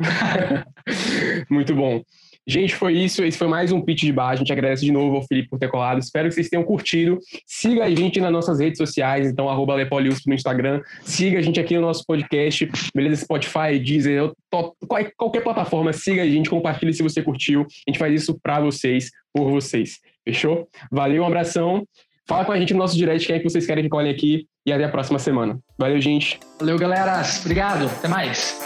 [1.50, 2.04] Muito bom.
[2.50, 3.22] Gente, foi isso.
[3.26, 4.30] Esse foi mais um pitch de bar.
[4.30, 6.00] A gente agradece de novo ao Felipe por ter colado.
[6.00, 7.20] Espero que vocês tenham curtido.
[7.46, 10.82] Siga a gente nas nossas redes sociais, então, arroba Lepoliusp no Instagram.
[11.02, 13.24] Siga a gente aqui no nosso podcast, beleza?
[13.24, 14.32] Spotify, Deezer,
[15.18, 15.92] qualquer plataforma.
[15.92, 17.62] Siga a gente, compartilhe se você curtiu.
[17.86, 20.00] A gente faz isso para vocês, por vocês.
[20.24, 20.70] Fechou?
[20.90, 21.86] Valeu, um abração.
[22.26, 24.48] Fala com a gente no nosso direct quem é que vocês querem que colhem aqui
[24.66, 25.60] e até a próxima semana.
[25.78, 26.40] Valeu, gente.
[26.60, 27.22] Valeu, galera.
[27.42, 27.86] Obrigado.
[27.88, 28.58] Até mais.